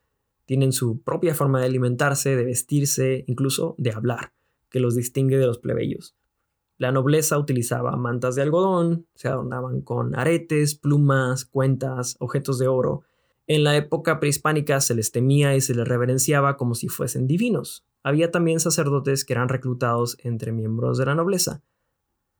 Tienen 0.45 0.71
su 0.71 1.01
propia 1.01 1.35
forma 1.35 1.59
de 1.59 1.65
alimentarse, 1.65 2.35
de 2.35 2.45
vestirse, 2.45 3.25
incluso 3.27 3.75
de 3.77 3.91
hablar, 3.91 4.33
que 4.69 4.79
los 4.79 4.95
distingue 4.95 5.37
de 5.37 5.45
los 5.45 5.59
plebeyos. 5.59 6.15
La 6.77 6.91
nobleza 6.91 7.37
utilizaba 7.37 7.95
mantas 7.95 8.35
de 8.35 8.43
algodón, 8.43 9.07
se 9.15 9.27
adornaban 9.27 9.81
con 9.81 10.15
aretes, 10.15 10.75
plumas, 10.75 11.45
cuentas, 11.45 12.15
objetos 12.19 12.59
de 12.59 12.67
oro, 12.67 13.03
en 13.47 13.63
la 13.63 13.77
época 13.77 14.19
prehispánica 14.19 14.81
se 14.81 14.93
les 14.93 15.11
temía 15.11 15.55
y 15.55 15.61
se 15.61 15.73
les 15.73 15.87
reverenciaba 15.87 16.57
como 16.57 16.75
si 16.75 16.89
fuesen 16.89 17.27
divinos. 17.27 17.85
Había 18.03 18.29
también 18.29 18.59
sacerdotes 18.59 19.23
que 19.23 19.33
eran 19.33 19.49
reclutados 19.49 20.17
entre 20.21 20.51
miembros 20.51 20.97
de 20.97 21.05
la 21.05 21.15
nobleza. 21.15 21.61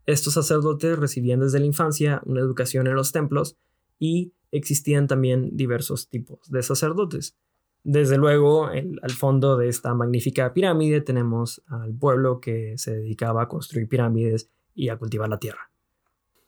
Estos 0.06 0.34
sacerdotes 0.34 1.00
recibían 1.00 1.40
desde 1.40 1.60
la 1.60 1.66
infancia 1.66 2.22
una 2.26 2.42
educación 2.42 2.88
en 2.88 2.96
los 2.96 3.14
templos 3.14 3.58
y 4.00 4.34
existían 4.52 5.08
también 5.08 5.56
diversos 5.56 6.10
tipos 6.10 6.40
de 6.50 6.62
sacerdotes. 6.62 7.36
Desde 7.84 8.18
luego, 8.18 8.66
al 8.68 9.12
fondo 9.12 9.56
de 9.56 9.70
esta 9.70 9.94
magnífica 9.94 10.54
pirámide 10.54 11.00
tenemos 11.00 11.64
al 11.68 11.94
pueblo 11.94 12.42
que 12.42 12.74
se 12.78 12.96
dedicaba 12.96 13.44
a 13.44 13.48
construir 13.48 13.88
pirámides 13.88 14.50
y 14.76 14.90
a 14.90 14.98
cultivar 14.98 15.30
la 15.30 15.40
tierra. 15.40 15.72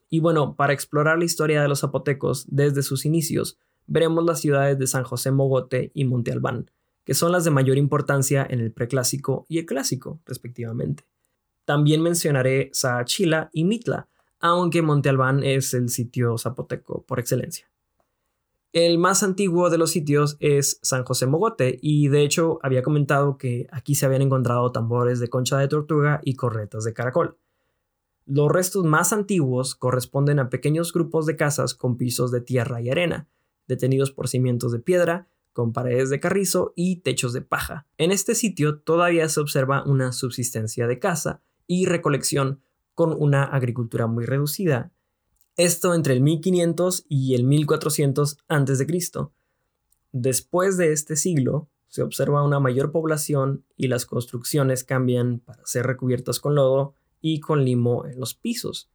Y 0.09 0.19
bueno, 0.19 0.55
para 0.55 0.73
explorar 0.73 1.17
la 1.17 1.25
historia 1.25 1.61
de 1.61 1.69
los 1.69 1.79
zapotecos 1.79 2.45
desde 2.49 2.81
sus 2.81 3.05
inicios, 3.05 3.57
veremos 3.89 4.23
las 4.23 4.39
ciudades 4.39 4.77
de 4.77 4.87
San 4.87 5.03
José 5.03 5.31
Mogote 5.31 5.91
y 5.93 6.05
Monte 6.05 6.31
Albán, 6.31 6.71
que 7.03 7.13
son 7.13 7.31
las 7.31 7.43
de 7.43 7.51
mayor 7.51 7.77
importancia 7.77 8.45
en 8.49 8.59
el 8.59 8.71
preclásico 8.71 9.45
y 9.49 9.57
el 9.57 9.65
clásico, 9.65 10.19
respectivamente. 10.25 11.05
También 11.65 12.01
mencionaré 12.01 12.69
Saachila 12.71 13.49
y 13.51 13.63
Mitla, 13.63 14.07
aunque 14.39 14.81
Monte 14.81 15.09
Albán 15.09 15.43
es 15.43 15.73
el 15.73 15.89
sitio 15.89 16.37
zapoteco 16.37 17.03
por 17.03 17.19
excelencia. 17.19 17.69
El 18.71 18.99
más 18.99 19.23
antiguo 19.23 19.71
de 19.71 19.79
los 19.79 19.89
sitios 19.89 20.37
es 20.39 20.79
San 20.83 21.03
José 21.03 21.25
Mogote 21.25 21.79
y 21.81 22.07
de 22.07 22.21
hecho 22.21 22.59
había 22.61 22.83
comentado 22.83 23.37
que 23.39 23.67
aquí 23.71 23.95
se 23.95 24.05
habían 24.05 24.21
encontrado 24.21 24.71
tambores 24.71 25.19
de 25.19 25.27
concha 25.27 25.57
de 25.57 25.67
tortuga 25.67 26.21
y 26.23 26.35
cornetas 26.35 26.83
de 26.83 26.93
caracol. 26.93 27.37
Los 28.27 28.51
restos 28.51 28.85
más 28.85 29.11
antiguos 29.11 29.73
corresponden 29.73 30.37
a 30.37 30.51
pequeños 30.51 30.93
grupos 30.93 31.25
de 31.25 31.35
casas 31.35 31.73
con 31.73 31.97
pisos 31.97 32.31
de 32.31 32.41
tierra 32.41 32.79
y 32.79 32.91
arena, 32.91 33.27
detenidos 33.69 34.11
por 34.11 34.27
cimientos 34.27 34.73
de 34.73 34.79
piedra, 34.79 35.29
con 35.53 35.71
paredes 35.71 36.09
de 36.09 36.19
carrizo 36.19 36.73
y 36.75 36.97
techos 36.97 37.31
de 37.31 37.41
paja. 37.41 37.87
En 37.97 38.11
este 38.11 38.35
sitio 38.35 38.79
todavía 38.79 39.29
se 39.29 39.39
observa 39.39 39.85
una 39.85 40.11
subsistencia 40.11 40.87
de 40.87 40.99
caza 40.99 41.41
y 41.67 41.85
recolección 41.85 42.59
con 42.93 43.15
una 43.17 43.45
agricultura 43.45 44.07
muy 44.07 44.25
reducida 44.25 44.91
esto 45.59 45.93
entre 45.93 46.13
el 46.13 46.21
1500 46.21 47.05
y 47.09 47.35
el 47.35 47.43
1400 47.43 48.37
a.C. 48.47 48.87
Después 50.13 50.77
de 50.77 50.93
este 50.93 51.17
siglo, 51.17 51.67
se 51.89 52.01
observa 52.01 52.45
una 52.45 52.61
mayor 52.61 52.93
población 52.93 53.65
y 53.75 53.89
las 53.89 54.05
construcciones 54.05 54.85
cambian 54.85 55.39
para 55.39 55.65
ser 55.65 55.85
recubiertas 55.85 56.39
con 56.39 56.55
lodo 56.55 56.93
y 57.19 57.41
con 57.41 57.65
limo 57.65 58.05
en 58.05 58.21
los 58.21 58.35
pisos. 58.35 58.89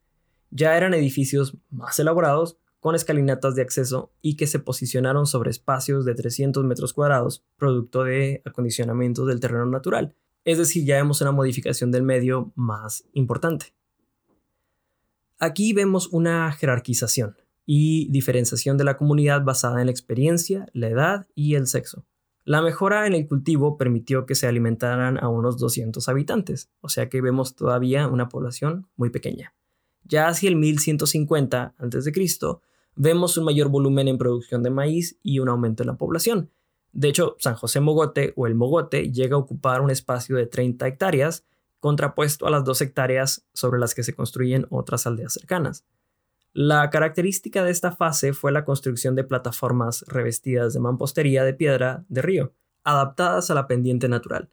Ya 0.50 0.74
eran 0.74 0.94
edificios 0.94 1.54
más 1.68 1.98
elaborados, 1.98 2.56
con 2.84 2.94
escalinatas 2.94 3.54
de 3.54 3.62
acceso 3.62 4.12
y 4.20 4.36
que 4.36 4.46
se 4.46 4.58
posicionaron 4.58 5.24
sobre 5.24 5.50
espacios 5.50 6.04
de 6.04 6.14
300 6.14 6.64
metros 6.64 6.92
cuadrados, 6.92 7.42
producto 7.56 8.04
de 8.04 8.42
acondicionamiento 8.44 9.24
del 9.24 9.40
terreno 9.40 9.64
natural. 9.64 10.14
Es 10.44 10.58
decir, 10.58 10.84
ya 10.84 10.96
vemos 10.96 11.22
una 11.22 11.32
modificación 11.32 11.90
del 11.90 12.02
medio 12.02 12.52
más 12.56 13.06
importante. 13.14 13.74
Aquí 15.38 15.72
vemos 15.72 16.08
una 16.12 16.52
jerarquización 16.52 17.38
y 17.64 18.10
diferenciación 18.10 18.76
de 18.76 18.84
la 18.84 18.98
comunidad 18.98 19.42
basada 19.44 19.80
en 19.80 19.86
la 19.86 19.92
experiencia, 19.92 20.66
la 20.74 20.88
edad 20.88 21.26
y 21.34 21.54
el 21.54 21.66
sexo. 21.66 22.04
La 22.44 22.60
mejora 22.60 23.06
en 23.06 23.14
el 23.14 23.26
cultivo 23.26 23.78
permitió 23.78 24.26
que 24.26 24.34
se 24.34 24.46
alimentaran 24.46 25.16
a 25.24 25.30
unos 25.30 25.56
200 25.56 26.06
habitantes, 26.10 26.68
o 26.82 26.90
sea 26.90 27.08
que 27.08 27.22
vemos 27.22 27.56
todavía 27.56 28.08
una 28.08 28.28
población 28.28 28.88
muy 28.94 29.08
pequeña. 29.08 29.54
Ya 30.02 30.28
hacia 30.28 30.50
el 30.50 30.56
1150 30.56 31.76
a.C., 31.78 32.12
vemos 32.96 33.36
un 33.36 33.44
mayor 33.44 33.68
volumen 33.68 34.08
en 34.08 34.18
producción 34.18 34.62
de 34.62 34.70
maíz 34.70 35.18
y 35.22 35.38
un 35.38 35.48
aumento 35.48 35.82
en 35.82 35.88
la 35.88 35.96
población. 35.96 36.50
De 36.92 37.08
hecho, 37.08 37.36
San 37.38 37.54
José 37.54 37.80
Mogote 37.80 38.32
o 38.36 38.46
el 38.46 38.54
Mogote 38.54 39.10
llega 39.10 39.36
a 39.36 39.40
ocupar 39.40 39.80
un 39.80 39.90
espacio 39.90 40.36
de 40.36 40.46
30 40.46 40.86
hectáreas, 40.86 41.44
contrapuesto 41.80 42.46
a 42.46 42.50
las 42.50 42.64
dos 42.64 42.80
hectáreas 42.80 43.44
sobre 43.52 43.80
las 43.80 43.94
que 43.94 44.04
se 44.04 44.14
construyen 44.14 44.66
otras 44.70 45.06
aldeas 45.06 45.32
cercanas. 45.32 45.84
La 46.52 46.88
característica 46.90 47.64
de 47.64 47.72
esta 47.72 47.90
fase 47.90 48.32
fue 48.32 48.52
la 48.52 48.64
construcción 48.64 49.16
de 49.16 49.24
plataformas 49.24 50.04
revestidas 50.06 50.72
de 50.72 50.78
mampostería 50.78 51.42
de 51.42 51.52
piedra 51.52 52.04
de 52.08 52.22
río, 52.22 52.52
adaptadas 52.84 53.50
a 53.50 53.54
la 53.54 53.66
pendiente 53.66 54.08
natural. 54.08 54.50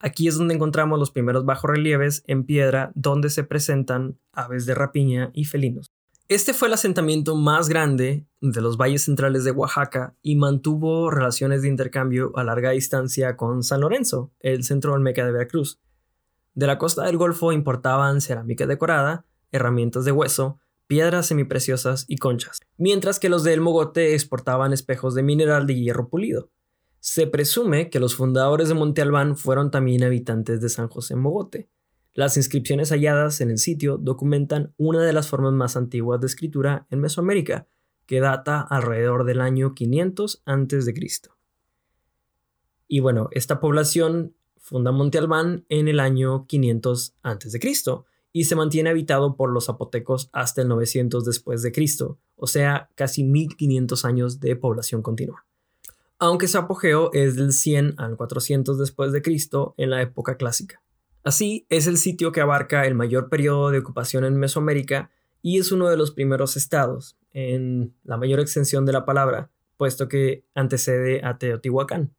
Aquí 0.00 0.26
es 0.26 0.36
donde 0.36 0.54
encontramos 0.54 0.98
los 0.98 1.12
primeros 1.12 1.44
bajorrelieves 1.44 2.24
en 2.26 2.44
piedra 2.44 2.90
donde 2.96 3.30
se 3.30 3.44
presentan 3.44 4.18
aves 4.32 4.66
de 4.66 4.74
rapiña 4.74 5.30
y 5.34 5.44
felinos. 5.44 5.95
Este 6.28 6.52
fue 6.54 6.66
el 6.66 6.74
asentamiento 6.74 7.36
más 7.36 7.68
grande 7.68 8.26
de 8.40 8.60
los 8.60 8.76
valles 8.76 9.04
centrales 9.04 9.44
de 9.44 9.52
Oaxaca 9.52 10.16
y 10.22 10.34
mantuvo 10.34 11.08
relaciones 11.08 11.62
de 11.62 11.68
intercambio 11.68 12.32
a 12.34 12.42
larga 12.42 12.70
distancia 12.70 13.36
con 13.36 13.62
San 13.62 13.80
Lorenzo, 13.80 14.32
el 14.40 14.64
centro 14.64 14.92
olmeca 14.92 15.24
de 15.24 15.30
Veracruz, 15.30 15.78
de 16.56 16.66
la 16.66 16.78
costa 16.78 17.04
del 17.04 17.18
Golfo 17.18 17.52
importaban 17.52 18.22
cerámica 18.22 18.66
decorada, 18.66 19.26
herramientas 19.52 20.06
de 20.06 20.12
hueso, 20.12 20.58
piedras 20.86 21.26
semipreciosas 21.26 22.06
y 22.08 22.16
conchas, 22.16 22.60
mientras 22.78 23.20
que 23.20 23.28
los 23.28 23.44
del 23.44 23.60
Mogote 23.60 24.14
exportaban 24.14 24.72
espejos 24.72 25.14
de 25.14 25.22
mineral 25.22 25.66
de 25.66 25.74
hierro 25.74 26.08
pulido. 26.08 26.50
Se 26.98 27.26
presume 27.26 27.90
que 27.90 28.00
los 28.00 28.16
fundadores 28.16 28.68
de 28.68 28.74
Monte 28.74 29.02
Albán 29.02 29.36
fueron 29.36 29.70
también 29.70 30.02
habitantes 30.02 30.62
de 30.62 30.70
San 30.70 30.88
José 30.88 31.14
Mogote. 31.14 31.68
Las 32.16 32.38
inscripciones 32.38 32.92
halladas 32.92 33.42
en 33.42 33.50
el 33.50 33.58
sitio 33.58 33.98
documentan 33.98 34.72
una 34.78 35.02
de 35.02 35.12
las 35.12 35.28
formas 35.28 35.52
más 35.52 35.76
antiguas 35.76 36.18
de 36.18 36.26
escritura 36.26 36.86
en 36.88 37.00
Mesoamérica, 37.00 37.66
que 38.06 38.20
data 38.20 38.62
alrededor 38.62 39.24
del 39.24 39.42
año 39.42 39.74
500 39.74 40.42
a.C. 40.46 40.94
Y 42.88 43.00
bueno, 43.00 43.28
esta 43.32 43.60
población 43.60 44.34
funda 44.56 44.92
Monte 44.92 45.18
Albán 45.18 45.66
en 45.68 45.88
el 45.88 46.00
año 46.00 46.46
500 46.46 47.16
a.C. 47.22 47.60
y 48.32 48.44
se 48.44 48.56
mantiene 48.56 48.88
habitado 48.88 49.36
por 49.36 49.52
los 49.52 49.66
zapotecos 49.66 50.30
hasta 50.32 50.62
el 50.62 50.68
900 50.68 51.22
después 51.22 51.60
de 51.60 51.70
Cristo, 51.70 52.18
o 52.34 52.46
sea, 52.46 52.88
casi 52.94 53.24
1500 53.24 54.06
años 54.06 54.40
de 54.40 54.56
población 54.56 55.02
continua. 55.02 55.44
Aunque 56.18 56.48
su 56.48 56.56
apogeo 56.56 57.10
es 57.12 57.36
del 57.36 57.52
100 57.52 57.96
al 57.98 58.16
400 58.16 58.78
después 58.78 59.12
de 59.12 59.20
Cristo 59.20 59.74
en 59.76 59.90
la 59.90 60.00
época 60.00 60.38
clásica. 60.38 60.80
Así, 61.26 61.66
es 61.70 61.88
el 61.88 61.96
sitio 61.96 62.30
que 62.30 62.40
abarca 62.40 62.86
el 62.86 62.94
mayor 62.94 63.28
periodo 63.28 63.72
de 63.72 63.80
ocupación 63.80 64.24
en 64.24 64.36
Mesoamérica 64.36 65.10
y 65.42 65.58
es 65.58 65.72
uno 65.72 65.88
de 65.88 65.96
los 65.96 66.12
primeros 66.12 66.56
estados, 66.56 67.18
en 67.32 67.92
la 68.04 68.16
mayor 68.16 68.38
extensión 68.38 68.86
de 68.86 68.92
la 68.92 69.04
palabra, 69.04 69.50
puesto 69.76 70.06
que 70.06 70.44
antecede 70.54 71.24
a 71.24 71.36
Teotihuacán. 71.36 72.14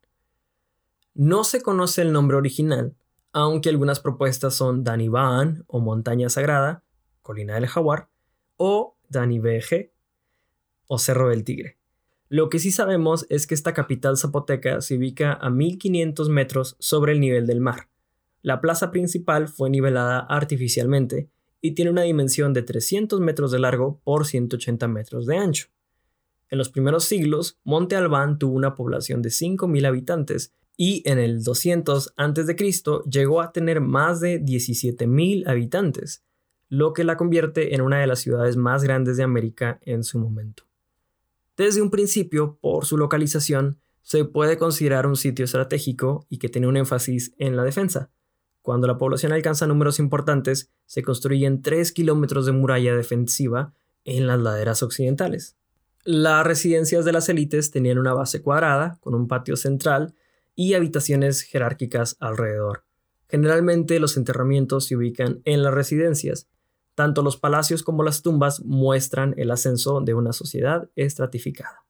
No 1.13 1.45
se 1.45 1.61
conoce 1.61 2.01
el 2.01 2.11
nombre 2.11 2.35
original, 2.35 2.97
aunque 3.31 3.69
algunas 3.69 4.01
propuestas 4.01 4.55
son 4.55 4.83
Danibán 4.83 5.63
o 5.67 5.79
Montaña 5.79 6.27
Sagrada, 6.27 6.83
Colina 7.21 7.53
del 7.53 7.67
Jaguar, 7.67 8.09
o 8.57 8.97
Danibege 9.07 9.93
o 10.87 10.99
Cerro 10.99 11.29
del 11.29 11.45
Tigre. 11.45 11.77
Lo 12.27 12.49
que 12.49 12.59
sí 12.59 12.73
sabemos 12.73 13.25
es 13.29 13.47
que 13.47 13.55
esta 13.55 13.73
capital 13.73 14.17
zapoteca 14.17 14.81
se 14.81 14.97
ubica 14.97 15.31
a 15.31 15.49
1500 15.49 16.27
metros 16.27 16.75
sobre 16.79 17.13
el 17.13 17.21
nivel 17.21 17.47
del 17.47 17.61
mar. 17.61 17.87
La 18.41 18.61
plaza 18.61 18.91
principal 18.91 19.47
fue 19.47 19.69
nivelada 19.69 20.19
artificialmente 20.19 21.29
y 21.61 21.71
tiene 21.71 21.91
una 21.91 22.03
dimensión 22.03 22.53
de 22.53 22.61
300 22.61 23.19
metros 23.19 23.51
de 23.51 23.59
largo 23.59 23.99
por 24.03 24.25
180 24.25 24.87
metros 24.87 25.25
de 25.25 25.37
ancho. 25.37 25.67
En 26.49 26.57
los 26.57 26.69
primeros 26.69 27.05
siglos, 27.05 27.59
Monte 27.63 27.95
Albán 27.95 28.37
tuvo 28.37 28.55
una 28.55 28.75
población 28.75 29.21
de 29.21 29.29
5.000 29.29 29.85
habitantes 29.85 30.53
y 30.77 31.01
en 31.09 31.17
el 31.19 31.43
200 31.43 32.13
a.C. 32.15 32.55
llegó 33.09 33.41
a 33.41 33.51
tener 33.51 33.81
más 33.81 34.21
de 34.21 34.41
17.000 34.41 35.47
habitantes, 35.47 36.23
lo 36.69 36.93
que 36.93 37.03
la 37.03 37.17
convierte 37.17 37.73
en 37.73 37.81
una 37.81 37.99
de 37.99 38.07
las 38.07 38.19
ciudades 38.19 38.55
más 38.55 38.83
grandes 38.83 39.17
de 39.17 39.23
América 39.23 39.79
en 39.81 40.03
su 40.03 40.19
momento. 40.19 40.63
Desde 41.57 41.81
un 41.81 41.89
principio, 41.89 42.59
por 42.61 42.85
su 42.85 42.97
localización, 42.97 43.79
se 44.03 44.23
puede 44.23 44.57
considerar 44.57 45.07
un 45.07 45.15
sitio 45.15 45.43
estratégico 45.43 46.25
y 46.29 46.37
que 46.37 46.49
tiene 46.49 46.67
un 46.67 46.77
énfasis 46.77 47.33
en 47.39 47.57
la 47.57 47.63
defensa. 47.63 48.11
Cuando 48.67 48.85
la 48.85 48.97
población 48.97 49.31
alcanza 49.31 49.65
números 49.65 49.97
importantes, 49.97 50.69
se 50.85 51.01
construyen 51.01 51.61
3 51.61 51.89
kilómetros 51.93 52.45
de 52.45 52.51
muralla 52.51 52.93
defensiva 52.97 53.73
en 54.03 54.27
las 54.27 54.41
laderas 54.41 54.83
occidentales. 54.83 55.55
Las 56.03 56.45
residencias 56.45 57.05
de 57.05 57.13
las 57.13 57.29
élites 57.29 57.71
tenían 57.71 57.97
una 57.97 58.13
base 58.13 58.41
cuadrada, 58.41 58.97
con 58.99 59.15
un 59.15 59.29
patio 59.29 59.55
central 59.55 60.15
y 60.53 60.73
habitaciones 60.73 61.43
jerárquicas 61.43 62.17
alrededor. 62.19 62.83
Generalmente 63.29 64.01
los 64.01 64.17
enterramientos 64.17 64.83
se 64.83 64.97
ubican 64.97 65.41
en 65.45 65.63
las 65.63 65.73
residencias. 65.73 66.49
Tanto 66.93 67.21
los 67.21 67.37
palacios 67.37 67.83
como 67.83 68.03
las 68.03 68.21
tumbas 68.21 68.65
muestran 68.65 69.33
el 69.37 69.51
ascenso 69.51 70.01
de 70.01 70.13
una 70.13 70.33
sociedad 70.33 70.89
estratificada. 70.97 71.86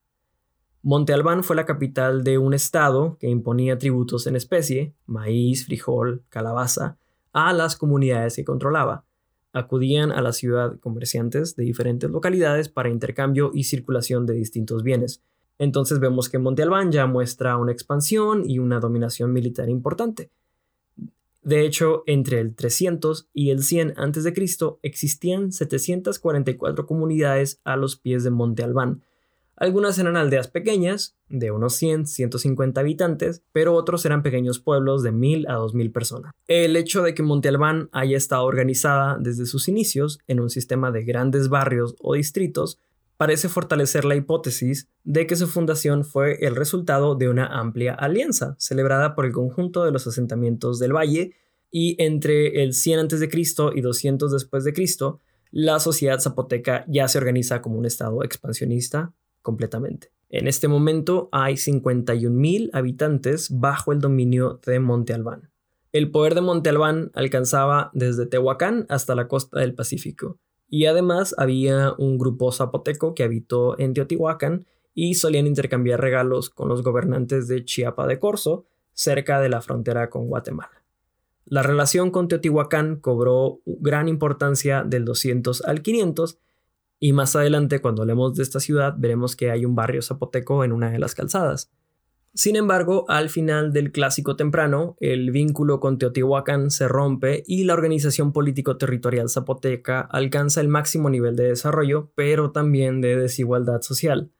Monte 0.81 1.13
Albán 1.13 1.43
fue 1.43 1.55
la 1.55 1.65
capital 1.65 2.23
de 2.23 2.37
un 2.37 2.53
estado 2.53 3.17
que 3.19 3.27
imponía 3.27 3.77
tributos 3.77 4.27
en 4.27 4.35
especie, 4.35 4.93
maíz, 5.05 5.65
frijol, 5.65 6.23
calabaza, 6.29 6.97
a 7.33 7.53
las 7.53 7.75
comunidades 7.75 8.35
que 8.35 8.45
controlaba. 8.45 9.05
Acudían 9.53 10.11
a 10.11 10.21
la 10.21 10.33
ciudad 10.33 10.79
comerciantes 10.79 11.55
de 11.55 11.63
diferentes 11.63 12.09
localidades 12.09 12.69
para 12.69 12.89
intercambio 12.89 13.51
y 13.53 13.63
circulación 13.63 14.25
de 14.25 14.33
distintos 14.33 14.83
bienes, 14.83 15.21
entonces 15.59 15.99
vemos 15.99 16.29
que 16.29 16.37
Monte 16.37 16.63
Albán 16.63 16.91
ya 16.91 17.07
muestra 17.07 17.57
una 17.57 17.71
expansión 17.71 18.47
y 18.47 18.59
una 18.59 18.79
dominación 18.79 19.33
militar 19.33 19.69
importante. 19.69 20.29
De 21.41 21.65
hecho, 21.65 22.03
entre 22.05 22.39
el 22.39 22.55
300 22.55 23.29
y 23.33 23.51
el 23.51 23.63
100 23.63 23.93
a.C. 23.97 24.33
existían 24.83 25.51
744 25.51 26.85
comunidades 26.85 27.61
a 27.63 27.77
los 27.77 27.95
pies 27.95 28.23
de 28.23 28.31
Monte 28.31 28.63
Albán, 28.63 29.01
Algunas 29.59 29.97
eran 29.97 30.15
aldeas 30.17 30.47
pequeñas, 30.47 31.17
de 31.29 31.49
unos 31.49 31.73
100, 31.73 32.05
150 32.05 32.79
habitantes, 32.79 33.41
pero 33.51 33.73
otros 33.73 34.05
eran 34.05 34.21
pequeños 34.21 34.59
pueblos 34.59 35.01
de 35.01 35.11
1000 35.11 35.47
a 35.49 35.53
2000 35.53 35.91
personas. 35.91 36.33
El 36.47 36.75
hecho 36.75 37.01
de 37.01 37.15
que 37.15 37.23
Monte 37.23 37.49
Albán 37.49 37.89
haya 37.91 38.17
estado 38.17 38.45
organizada 38.45 39.17
desde 39.19 39.47
sus 39.47 39.67
inicios 39.67 40.19
en 40.27 40.39
un 40.39 40.51
sistema 40.51 40.91
de 40.91 41.03
grandes 41.03 41.49
barrios 41.49 41.95
o 41.99 42.13
distritos 42.13 42.79
parece 43.17 43.49
fortalecer 43.49 44.05
la 44.05 44.15
hipótesis 44.15 44.89
de 45.03 45.25
que 45.25 45.35
su 45.35 45.47
fundación 45.47 46.05
fue 46.05 46.37
el 46.45 46.55
resultado 46.55 47.15
de 47.15 47.27
una 47.27 47.47
amplia 47.47 47.95
alianza 47.95 48.55
celebrada 48.59 49.15
por 49.15 49.25
el 49.25 49.31
conjunto 49.31 49.83
de 49.83 49.91
los 49.91 50.05
asentamientos 50.05 50.77
del 50.77 50.95
valle 50.95 51.33
y 51.71 51.95
entre 52.01 52.61
el 52.61 52.73
100 52.73 52.99
a.C. 52.99 53.29
y 53.73 53.81
200 53.81 54.31
después 54.31 54.63
de 54.63 54.73
Cristo, 54.73 55.19
la 55.49 55.79
sociedad 55.79 56.19
zapoteca 56.19 56.85
ya 56.87 57.07
se 57.07 57.17
organiza 57.17 57.59
como 57.63 57.79
un 57.79 57.87
estado 57.87 58.23
expansionista 58.23 59.13
completamente. 59.47 60.11
En 60.29 60.45
este 60.45 60.67
momento 60.67 61.29
hay 61.31 61.53
51.000 61.53 62.69
habitantes 62.73 63.47
bajo 63.49 63.93
el 63.93 64.01
dominio 64.01 64.59
de 64.65 64.81
Monte 64.81 65.13
Albán. 65.13 65.49
El 65.93 66.11
poder 66.11 66.35
de 66.35 66.41
Monte 66.41 66.69
Albán 66.69 67.11
alcanzaba 67.13 67.89
desde 67.93 68.25
Tehuacán 68.25 68.85
hasta 68.89 69.15
la 69.15 69.29
costa 69.29 69.61
del 69.61 69.73
Pacífico, 69.73 70.37
y 70.67 70.85
además 70.87 71.33
había 71.37 71.93
un 71.97 72.17
grupo 72.17 72.51
zapoteco 72.51 73.15
que 73.15 73.23
habitó 73.23 73.79
en 73.79 73.93
Teotihuacán 73.93 74.65
y 74.93 75.13
solían 75.13 75.47
intercambiar 75.47 76.01
regalos 76.01 76.49
con 76.49 76.67
los 76.67 76.83
gobernantes 76.83 77.47
de 77.47 77.63
Chiapa 77.63 78.05
de 78.05 78.19
Corzo, 78.19 78.65
cerca 78.91 79.39
de 79.39 79.47
la 79.47 79.61
frontera 79.61 80.09
con 80.09 80.27
Guatemala. 80.27 80.83
La 81.45 81.63
relación 81.63 82.11
con 82.11 82.27
Teotihuacán 82.27 82.97
cobró 82.97 83.61
gran 83.65 84.09
importancia 84.09 84.83
del 84.83 85.05
200 85.05 85.61
al 85.61 85.81
500 85.81 86.37
y 86.99 87.13
más 87.13 87.35
adelante, 87.35 87.79
cuando 87.79 88.01
hablemos 88.01 88.35
de 88.35 88.43
esta 88.43 88.59
ciudad, 88.59 88.95
veremos 88.97 89.35
que 89.35 89.51
hay 89.51 89.65
un 89.65 89.75
barrio 89.75 90.01
zapoteco 90.01 90.63
en 90.63 90.71
una 90.71 90.89
de 90.89 90.99
las 90.99 91.13
calzadas. 91.13 91.71
Sin 92.33 92.55
embargo, 92.55 93.05
al 93.07 93.29
final 93.29 93.73
del 93.73 93.91
clásico 93.91 94.35
temprano, 94.35 94.95
el 94.99 95.31
vínculo 95.31 95.79
con 95.79 95.97
Teotihuacán 95.97 96.69
se 96.69 96.87
rompe 96.87 97.43
y 97.47 97.63
la 97.63 97.73
organización 97.73 98.31
político-territorial 98.31 99.29
zapoteca 99.29 100.01
alcanza 100.01 100.61
el 100.61 100.67
máximo 100.67 101.09
nivel 101.09 101.35
de 101.35 101.49
desarrollo, 101.49 102.11
pero 102.15 102.51
también 102.51 103.01
de 103.01 103.15
desigualdad 103.15 103.81
social. 103.81 104.31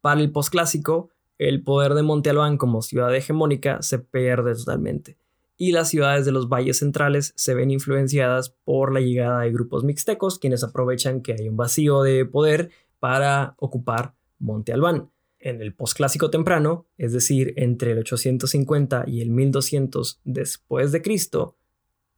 Para 0.00 0.20
el 0.20 0.30
posclásico, 0.30 1.10
el 1.38 1.64
poder 1.64 1.94
de 1.94 2.02
Monte 2.02 2.30
Albán 2.30 2.56
como 2.56 2.82
ciudad 2.82 3.14
hegemónica 3.14 3.82
se 3.82 3.98
pierde 3.98 4.54
totalmente 4.54 5.18
y 5.56 5.72
las 5.72 5.88
ciudades 5.88 6.24
de 6.24 6.32
los 6.32 6.48
valles 6.48 6.78
centrales 6.78 7.32
se 7.36 7.54
ven 7.54 7.70
influenciadas 7.70 8.50
por 8.64 8.92
la 8.92 9.00
llegada 9.00 9.42
de 9.42 9.52
grupos 9.52 9.84
mixtecos 9.84 10.38
quienes 10.38 10.64
aprovechan 10.64 11.22
que 11.22 11.34
hay 11.38 11.48
un 11.48 11.56
vacío 11.56 12.02
de 12.02 12.24
poder 12.24 12.70
para 12.98 13.54
ocupar 13.58 14.14
Monte 14.38 14.72
Albán. 14.72 15.10
En 15.38 15.60
el 15.60 15.74
posclásico 15.74 16.30
temprano, 16.30 16.86
es 16.96 17.12
decir, 17.12 17.52
entre 17.56 17.92
el 17.92 17.98
850 17.98 19.04
y 19.06 19.20
el 19.20 19.30
1200 19.30 20.20
después 20.24 20.90
de 20.90 21.02
Cristo, 21.02 21.58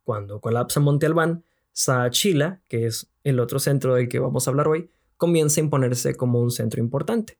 cuando 0.04 0.40
colapsa 0.40 0.78
Monte 0.78 1.06
Albán, 1.06 1.44
Saachila, 1.72 2.62
que 2.68 2.86
es 2.86 3.10
el 3.24 3.40
otro 3.40 3.58
centro 3.58 3.96
del 3.96 4.08
que 4.08 4.20
vamos 4.20 4.46
a 4.46 4.50
hablar 4.50 4.68
hoy, 4.68 4.88
comienza 5.16 5.60
a 5.60 5.64
imponerse 5.64 6.14
como 6.14 6.40
un 6.40 6.50
centro 6.50 6.80
importante. 6.80 7.38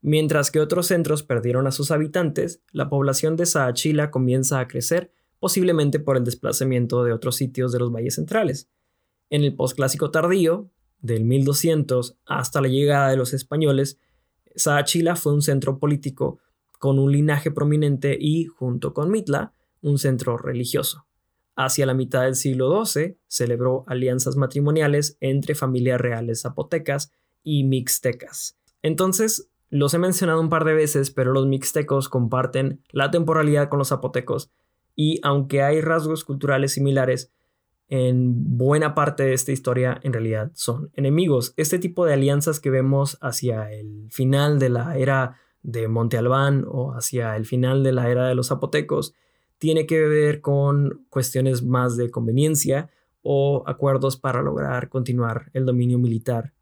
Mientras 0.00 0.52
que 0.52 0.60
otros 0.60 0.86
centros 0.86 1.24
perdieron 1.24 1.66
a 1.66 1.72
sus 1.72 1.90
habitantes, 1.90 2.62
la 2.70 2.88
población 2.88 3.36
de 3.36 3.46
Saachila 3.46 4.12
comienza 4.12 4.60
a 4.60 4.68
crecer 4.68 5.10
posiblemente 5.38 6.00
por 6.00 6.16
el 6.16 6.24
desplazamiento 6.24 7.04
de 7.04 7.12
otros 7.12 7.36
sitios 7.36 7.72
de 7.72 7.78
los 7.78 7.92
valles 7.92 8.14
centrales. 8.14 8.68
En 9.30 9.44
el 9.44 9.54
posclásico 9.54 10.10
tardío, 10.10 10.70
del 11.00 11.24
1200 11.24 12.16
hasta 12.26 12.60
la 12.60 12.68
llegada 12.68 13.10
de 13.10 13.16
los 13.16 13.32
españoles, 13.32 13.98
Saachila 14.56 15.16
fue 15.16 15.32
un 15.32 15.42
centro 15.42 15.78
político 15.78 16.40
con 16.78 16.98
un 16.98 17.12
linaje 17.12 17.50
prominente 17.50 18.16
y, 18.18 18.46
junto 18.46 18.94
con 18.94 19.10
Mitla, 19.10 19.52
un 19.80 19.98
centro 19.98 20.36
religioso. 20.36 21.06
Hacia 21.56 21.86
la 21.86 21.94
mitad 21.94 22.22
del 22.22 22.36
siglo 22.36 22.84
XII 22.84 23.18
celebró 23.26 23.84
alianzas 23.88 24.36
matrimoniales 24.36 25.16
entre 25.20 25.54
familias 25.54 26.00
reales 26.00 26.42
zapotecas 26.42 27.10
y 27.42 27.64
mixtecas. 27.64 28.56
Entonces, 28.82 29.50
los 29.70 29.92
he 29.92 29.98
mencionado 29.98 30.40
un 30.40 30.48
par 30.48 30.64
de 30.64 30.74
veces, 30.74 31.10
pero 31.10 31.32
los 31.32 31.46
mixtecos 31.46 32.08
comparten 32.08 32.82
la 32.90 33.10
temporalidad 33.10 33.68
con 33.68 33.78
los 33.78 33.88
zapotecos 33.88 34.50
y 35.00 35.20
aunque 35.22 35.62
hay 35.62 35.80
rasgos 35.80 36.24
culturales 36.24 36.72
similares, 36.72 37.30
en 37.86 38.58
buena 38.58 38.96
parte 38.96 39.22
de 39.22 39.32
esta 39.32 39.52
historia 39.52 40.00
en 40.02 40.12
realidad 40.12 40.50
son 40.54 40.90
enemigos. 40.92 41.54
Este 41.56 41.78
tipo 41.78 42.04
de 42.04 42.14
alianzas 42.14 42.58
que 42.58 42.70
vemos 42.70 43.16
hacia 43.20 43.72
el 43.72 44.08
final 44.10 44.58
de 44.58 44.70
la 44.70 44.98
era 44.98 45.36
de 45.62 45.86
Monte 45.86 46.18
Albán 46.18 46.64
o 46.66 46.94
hacia 46.94 47.36
el 47.36 47.46
final 47.46 47.84
de 47.84 47.92
la 47.92 48.10
era 48.10 48.26
de 48.26 48.34
los 48.34 48.48
zapotecos 48.48 49.14
tiene 49.58 49.86
que 49.86 50.00
ver 50.00 50.40
con 50.40 51.06
cuestiones 51.10 51.62
más 51.62 51.96
de 51.96 52.10
conveniencia 52.10 52.90
o 53.22 53.62
acuerdos 53.68 54.16
para 54.16 54.42
lograr 54.42 54.88
continuar 54.88 55.52
el 55.52 55.64
dominio 55.64 56.00
militar 56.00 56.54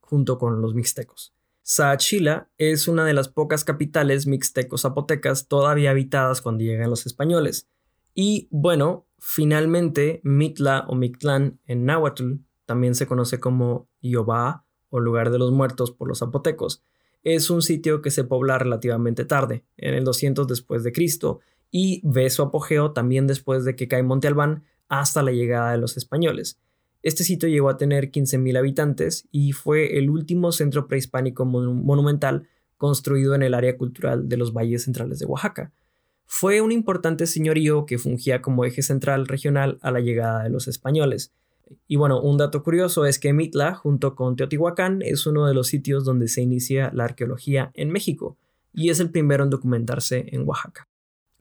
junto 0.00 0.36
con 0.36 0.60
los 0.60 0.74
mixtecos. 0.74 1.32
Saachila 1.62 2.50
es 2.58 2.88
una 2.88 3.04
de 3.04 3.14
las 3.14 3.28
pocas 3.28 3.64
capitales 3.64 4.26
mixteco-zapotecas 4.26 5.48
todavía 5.48 5.90
habitadas 5.90 6.42
cuando 6.42 6.64
llegan 6.64 6.90
los 6.90 7.06
españoles. 7.06 7.68
Y 8.14 8.48
bueno, 8.50 9.06
finalmente 9.18 10.20
Mitla 10.24 10.84
o 10.88 10.94
Mictlán 10.94 11.60
en 11.66 11.84
náhuatl, 11.84 12.34
también 12.66 12.94
se 12.94 13.06
conoce 13.06 13.40
como 13.40 13.88
Iobá 14.00 14.64
o 14.90 15.00
lugar 15.00 15.30
de 15.30 15.38
los 15.38 15.52
muertos 15.52 15.90
por 15.92 16.08
los 16.08 16.18
zapotecos, 16.18 16.82
es 17.22 17.50
un 17.50 17.62
sitio 17.62 18.02
que 18.02 18.10
se 18.10 18.24
pobla 18.24 18.58
relativamente 18.58 19.24
tarde, 19.24 19.64
en 19.76 19.94
el 19.94 20.04
200 20.04 20.46
después 20.48 20.82
de 20.82 20.92
Cristo, 20.92 21.40
y 21.70 22.00
ve 22.04 22.28
su 22.30 22.42
apogeo 22.42 22.92
también 22.92 23.26
después 23.26 23.64
de 23.64 23.76
que 23.76 23.88
cae 23.88 24.02
Monte 24.02 24.28
Albán 24.28 24.64
hasta 24.88 25.22
la 25.22 25.32
llegada 25.32 25.72
de 25.72 25.78
los 25.78 25.96
españoles. 25.96 26.58
Este 27.02 27.24
sitio 27.24 27.48
llegó 27.48 27.68
a 27.68 27.76
tener 27.76 28.10
15.000 28.10 28.56
habitantes 28.56 29.26
y 29.32 29.52
fue 29.52 29.98
el 29.98 30.08
último 30.08 30.52
centro 30.52 30.86
prehispánico 30.86 31.44
monumental 31.44 32.48
construido 32.76 33.34
en 33.34 33.42
el 33.42 33.54
área 33.54 33.76
cultural 33.76 34.28
de 34.28 34.36
los 34.36 34.52
valles 34.52 34.84
centrales 34.84 35.18
de 35.18 35.26
Oaxaca. 35.26 35.72
Fue 36.26 36.60
un 36.60 36.72
importante 36.72 37.26
señorío 37.26 37.86
que 37.86 37.98
fungía 37.98 38.40
como 38.40 38.64
eje 38.64 38.82
central 38.82 39.26
regional 39.26 39.78
a 39.82 39.90
la 39.90 40.00
llegada 40.00 40.44
de 40.44 40.50
los 40.50 40.68
españoles. 40.68 41.32
Y 41.86 41.96
bueno, 41.96 42.20
un 42.20 42.38
dato 42.38 42.62
curioso 42.62 43.04
es 43.04 43.18
que 43.18 43.32
Mitla, 43.32 43.74
junto 43.74 44.14
con 44.14 44.36
Teotihuacán, 44.36 45.02
es 45.02 45.26
uno 45.26 45.46
de 45.46 45.54
los 45.54 45.68
sitios 45.68 46.04
donde 46.04 46.28
se 46.28 46.42
inicia 46.42 46.90
la 46.94 47.04
arqueología 47.04 47.70
en 47.74 47.90
México 47.90 48.36
y 48.72 48.90
es 48.90 49.00
el 49.00 49.10
primero 49.10 49.44
en 49.44 49.50
documentarse 49.50 50.26
en 50.28 50.48
Oaxaca. 50.48 50.88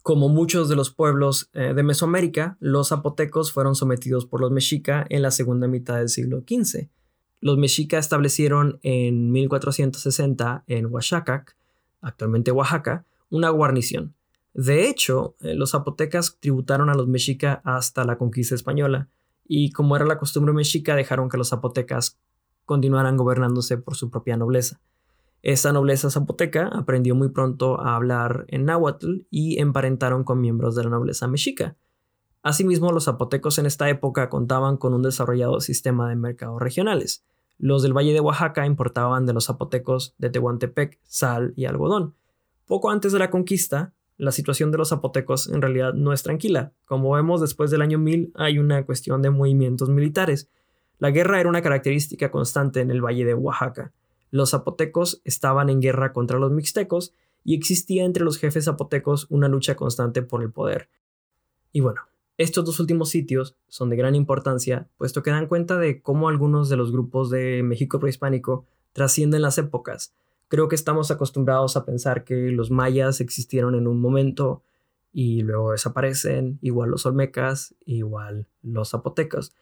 Como 0.02 0.30
muchos 0.30 0.68
de 0.68 0.76
los 0.76 0.90
pueblos 0.90 1.50
eh, 1.54 1.74
de 1.76 1.84
Mesoamérica, 1.84 2.58
los 2.60 2.90
zapotecos 2.90 3.52
fueron 3.52 3.76
sometidos 3.76 4.26
por 4.26 4.42
los 4.42 4.50
mexica 4.50 5.06
en 5.10 5.22
la 5.22 5.30
segunda 5.30 5.68
mitad 5.68 5.98
del 5.98 6.10
siglo 6.10 6.40
XV. 6.40 6.88
Los 7.40 7.58
mexica 7.58 8.00
establecieron 8.00 8.80
en 8.82 9.32
1460 9.32 10.64
en 10.66 10.88
Oaxaca, 10.88 11.46
actualmente 12.02 12.52
Oaxaca, 12.52 13.06
una 13.30 13.50
guarnición. 13.50 14.16
De 14.56 14.90
hecho, 14.90 15.36
eh, 15.40 15.54
los 15.54 15.72
zapotecas 15.72 16.38
tributaron 16.40 16.90
a 16.90 16.96
los 16.96 17.08
mexica 17.08 17.62
hasta 17.64 18.04
la 18.04 18.18
conquista 18.18 18.56
española, 18.56 19.08
y 19.48 19.72
como 19.72 19.96
era 19.96 20.06
la 20.06 20.18
costumbre 20.18 20.54
mexica, 20.54 20.96
dejaron 20.96 21.30
que 21.30 21.38
los 21.38 21.50
zapotecas 21.50 22.18
continuaran 22.66 23.18
gobernándose 23.18 23.78
por 23.78 23.96
su 23.96 24.10
propia 24.10 24.38
nobleza. 24.38 24.80
Esta 25.44 25.74
nobleza 25.74 26.12
zapoteca 26.12 26.68
aprendió 26.68 27.16
muy 27.16 27.30
pronto 27.30 27.82
a 27.82 27.96
hablar 27.96 28.46
en 28.48 28.66
náhuatl 28.66 29.22
y 29.32 29.60
emparentaron 29.60 30.24
con 30.24 30.40
miembros 30.40 30.76
de 30.76 30.84
la 30.84 30.92
nobleza 30.92 31.28
mexica. 31.28 31.76
Asimismo, 32.44 32.92
los 32.92 33.06
zapotecos 33.06 33.58
en 33.58 33.66
esta 33.66 33.90
época 33.90 34.30
contaban 34.30 34.78
con 34.78 34.94
un 34.94 35.02
desarrollado 35.02 35.60
sistema 35.60 36.10
de 36.10 36.16
mercados 36.16 36.62
regionales. 36.62 37.24
Los 37.58 37.84
del 37.84 37.96
Valle 37.96 38.14
de 38.14 38.20
Oaxaca 38.20 38.66
importaban 38.66 39.26
de 39.26 39.34
los 39.34 39.46
zapotecos 39.46 40.16
de 40.18 40.30
Tehuantepec 40.30 41.00
sal 41.04 41.54
y 41.56 41.66
algodón. 41.66 42.16
Poco 42.66 42.90
antes 42.90 43.12
de 43.12 43.20
la 43.20 43.30
conquista, 43.30 43.94
la 44.18 44.32
situación 44.32 44.72
de 44.72 44.78
los 44.78 44.90
zapotecos 44.90 45.48
en 45.48 45.62
realidad 45.62 45.94
no 45.94 46.14
es 46.14 46.24
tranquila. 46.24 46.72
Como 46.86 47.12
vemos, 47.12 47.42
después 47.42 47.70
del 47.72 47.82
año 47.82 47.98
1000 48.00 48.32
hay 48.36 48.60
una 48.60 48.86
cuestión 48.86 49.22
de 49.22 49.32
movimientos 49.32 49.90
militares. 49.90 50.50
La 51.00 51.12
guerra 51.12 51.40
era 51.40 51.50
una 51.50 51.62
característica 51.62 52.30
constante 52.30 52.82
en 52.82 52.92
el 52.92 53.04
Valle 53.04 53.26
de 53.26 53.34
Oaxaca. 53.34 53.92
Los 54.32 54.52
zapotecos 54.52 55.22
estaban 55.26 55.70
en 55.70 55.82
guerra 55.82 56.14
contra 56.14 56.40
los 56.40 56.52
mixtecos 56.52 57.14
y 57.44 57.56
existía 57.56 58.06
entre 58.06 58.24
los 58.24 58.38
jefes 58.38 58.66
zapotecos 58.66 59.28
una 59.30 59.48
lucha 59.48 59.76
constante 59.76 60.22
por 60.22 60.42
el 60.42 60.52
poder. 60.52 60.90
Y 61.72 61.82
bueno, 61.82 62.02
estos 62.38 62.66
dos 62.66 62.80
últimos 62.80 63.10
sitios 63.10 63.56
son 63.68 63.90
de 63.90 63.98
gran 63.98 64.16
importancia, 64.16 64.88
puesto 64.98 65.22
que 65.22 65.32
dan 65.32 65.48
cuenta 65.48 65.78
de 65.78 66.02
cómo 66.02 66.30
algunos 66.30 66.70
de 66.70 66.78
los 66.78 66.92
grupos 66.92 67.30
de 67.30 67.62
México 67.62 68.00
prehispánico 68.00 68.66
trascienden 68.94 69.42
las 69.42 69.58
épocas. 69.58 70.16
Creo 70.48 70.68
que 70.68 70.76
estamos 70.76 71.12
acostumbrados 71.12 71.78
a 71.78 71.86
pensar 71.86 72.24
que 72.24 72.52
los 72.52 72.72
mayas 72.72 73.22
existieron 73.22 73.76
en 73.76 73.88
un 73.88 74.02
momento 74.02 74.64
y 75.14 75.42
luego 75.42 75.72
desaparecen, 75.72 76.58
igual 76.62 76.90
los 76.90 77.06
olmecas, 77.06 77.76
igual 77.86 78.48
los 78.62 78.90
zapotecos. 78.90 79.54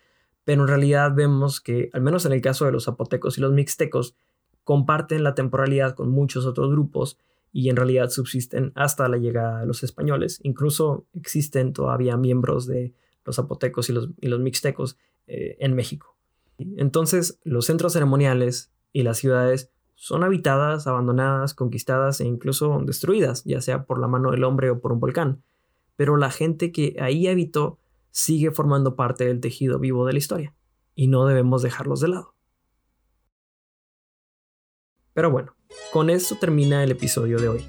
Pero 0.46 0.62
en 0.62 0.68
realidad 0.68 1.14
vemos 1.14 1.62
que, 1.62 1.90
al 1.94 2.02
menos 2.02 2.26
en 2.26 2.34
el 2.34 2.42
caso 2.42 2.66
de 2.66 2.72
los 2.72 2.86
zapotecos 2.86 3.38
y 3.38 3.42
los 3.42 3.52
mixtecos, 3.52 4.16
comparten 4.70 5.24
la 5.24 5.34
temporalidad 5.34 5.96
con 5.96 6.12
muchos 6.12 6.46
otros 6.46 6.70
grupos 6.70 7.18
y 7.52 7.70
en 7.70 7.76
realidad 7.76 8.12
subsisten 8.12 8.72
hasta 8.76 9.10
la 9.10 9.18
llegada 9.18 9.62
de 9.62 9.66
los 9.66 9.82
españoles. 9.82 10.40
Incluso 10.44 11.08
existen 11.16 11.74
todavía 11.74 12.18
miembros 12.18 12.68
de 12.68 12.94
los 13.26 13.38
zapotecos 13.38 13.90
y 13.90 13.94
los, 13.94 14.40
mixtecos 14.40 14.96
eh, 15.26 15.58
en 15.60 15.74
México. 15.74 16.16
Entonces, 16.60 17.40
los 17.44 17.66
centros 17.66 17.94
ceremoniales 17.94 18.72
y 18.94 19.02
las 19.02 19.18
ciudades 19.18 19.72
son 19.96 20.24
habitadas, 20.24 20.86
abandonadas, 20.86 21.56
conquistadas 21.56 22.22
e 22.22 22.26
incluso 22.26 22.80
destruidas, 22.86 23.44
ya 23.46 23.62
sea 23.62 23.86
por 23.86 24.00
la 24.00 24.08
mano 24.08 24.30
del 24.30 24.44
hombre 24.44 24.70
o 24.70 24.82
por 24.82 24.92
un 24.92 25.00
volcán. 25.00 25.42
Pero 25.96 26.16
la 26.16 26.30
gente 26.30 26.72
que 26.72 26.96
ahí 27.00 27.28
habitó 27.28 27.80
sigue 28.12 28.52
formando 28.52 28.96
parte 28.96 29.26
del 29.26 29.40
tejido 29.40 29.80
vivo 29.80 30.06
de 30.06 30.14
la 30.14 30.20
historia, 30.20 30.54
y 30.94 31.08
no 31.08 31.26
debemos 31.26 31.64
dejarlos 31.64 32.02
de 32.02 32.10
lado. 32.10 32.36
Pero 35.20 35.32
bueno, 35.32 35.54
con 35.92 36.10
esto 36.10 36.38
termina 36.40 36.82
el 36.82 36.92
episodio 36.92 37.40
de 37.40 37.50
hoy. 37.50 37.66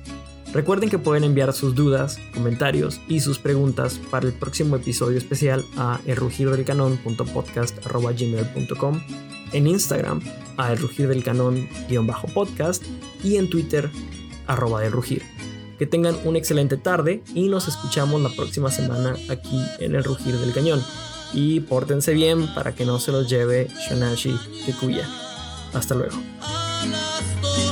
Recuerden 0.53 0.89
que 0.89 1.01
pueden 1.01 1.25
enviar 1.25 1.53
sus 1.53 1.75
dudas, 1.75 2.17
comentarios 2.33 3.01
y 3.09 3.19
sus 3.19 3.41
preguntas 3.41 3.99
para 4.09 4.29
el 4.29 4.33
próximo 4.33 4.77
episodio 4.77 5.19
especial 5.19 5.65
a 5.77 5.99
elrugirdelcanon.podcast.gmail.com 6.07 9.01
en 9.53 9.67
Instagram 9.67 10.21
a 10.59 10.73
elrugirdelcanon-podcast 10.73 12.85
y 13.25 13.35
en 13.35 13.51
Twitter 13.51 13.91
arroba 14.47 14.81
delrugir. 14.81 15.25
Que 15.77 15.87
tengan 15.87 16.15
una 16.25 16.39
excelente 16.39 16.77
tarde 16.77 17.25
y 17.35 17.49
nos 17.49 17.67
escuchamos 17.67 18.23
la 18.23 18.31
próxima 18.31 18.71
semana 18.71 19.17
aquí 19.29 19.61
en 19.81 19.97
El 19.97 20.05
Rugir 20.05 20.37
del 20.37 20.53
Cañón. 20.53 20.81
Y 21.33 21.59
pórtense 21.59 22.15
bien 22.15 22.47
para 22.55 22.77
que 22.77 22.85
no 22.85 23.01
se 23.01 23.11
los 23.11 23.29
lleve 23.29 23.67
Shanashi 23.89 24.39
Kikuya. 24.67 25.09
Hasta 25.75 25.97
luego 25.97 26.15
las 26.87 27.41
dos. 27.41 27.70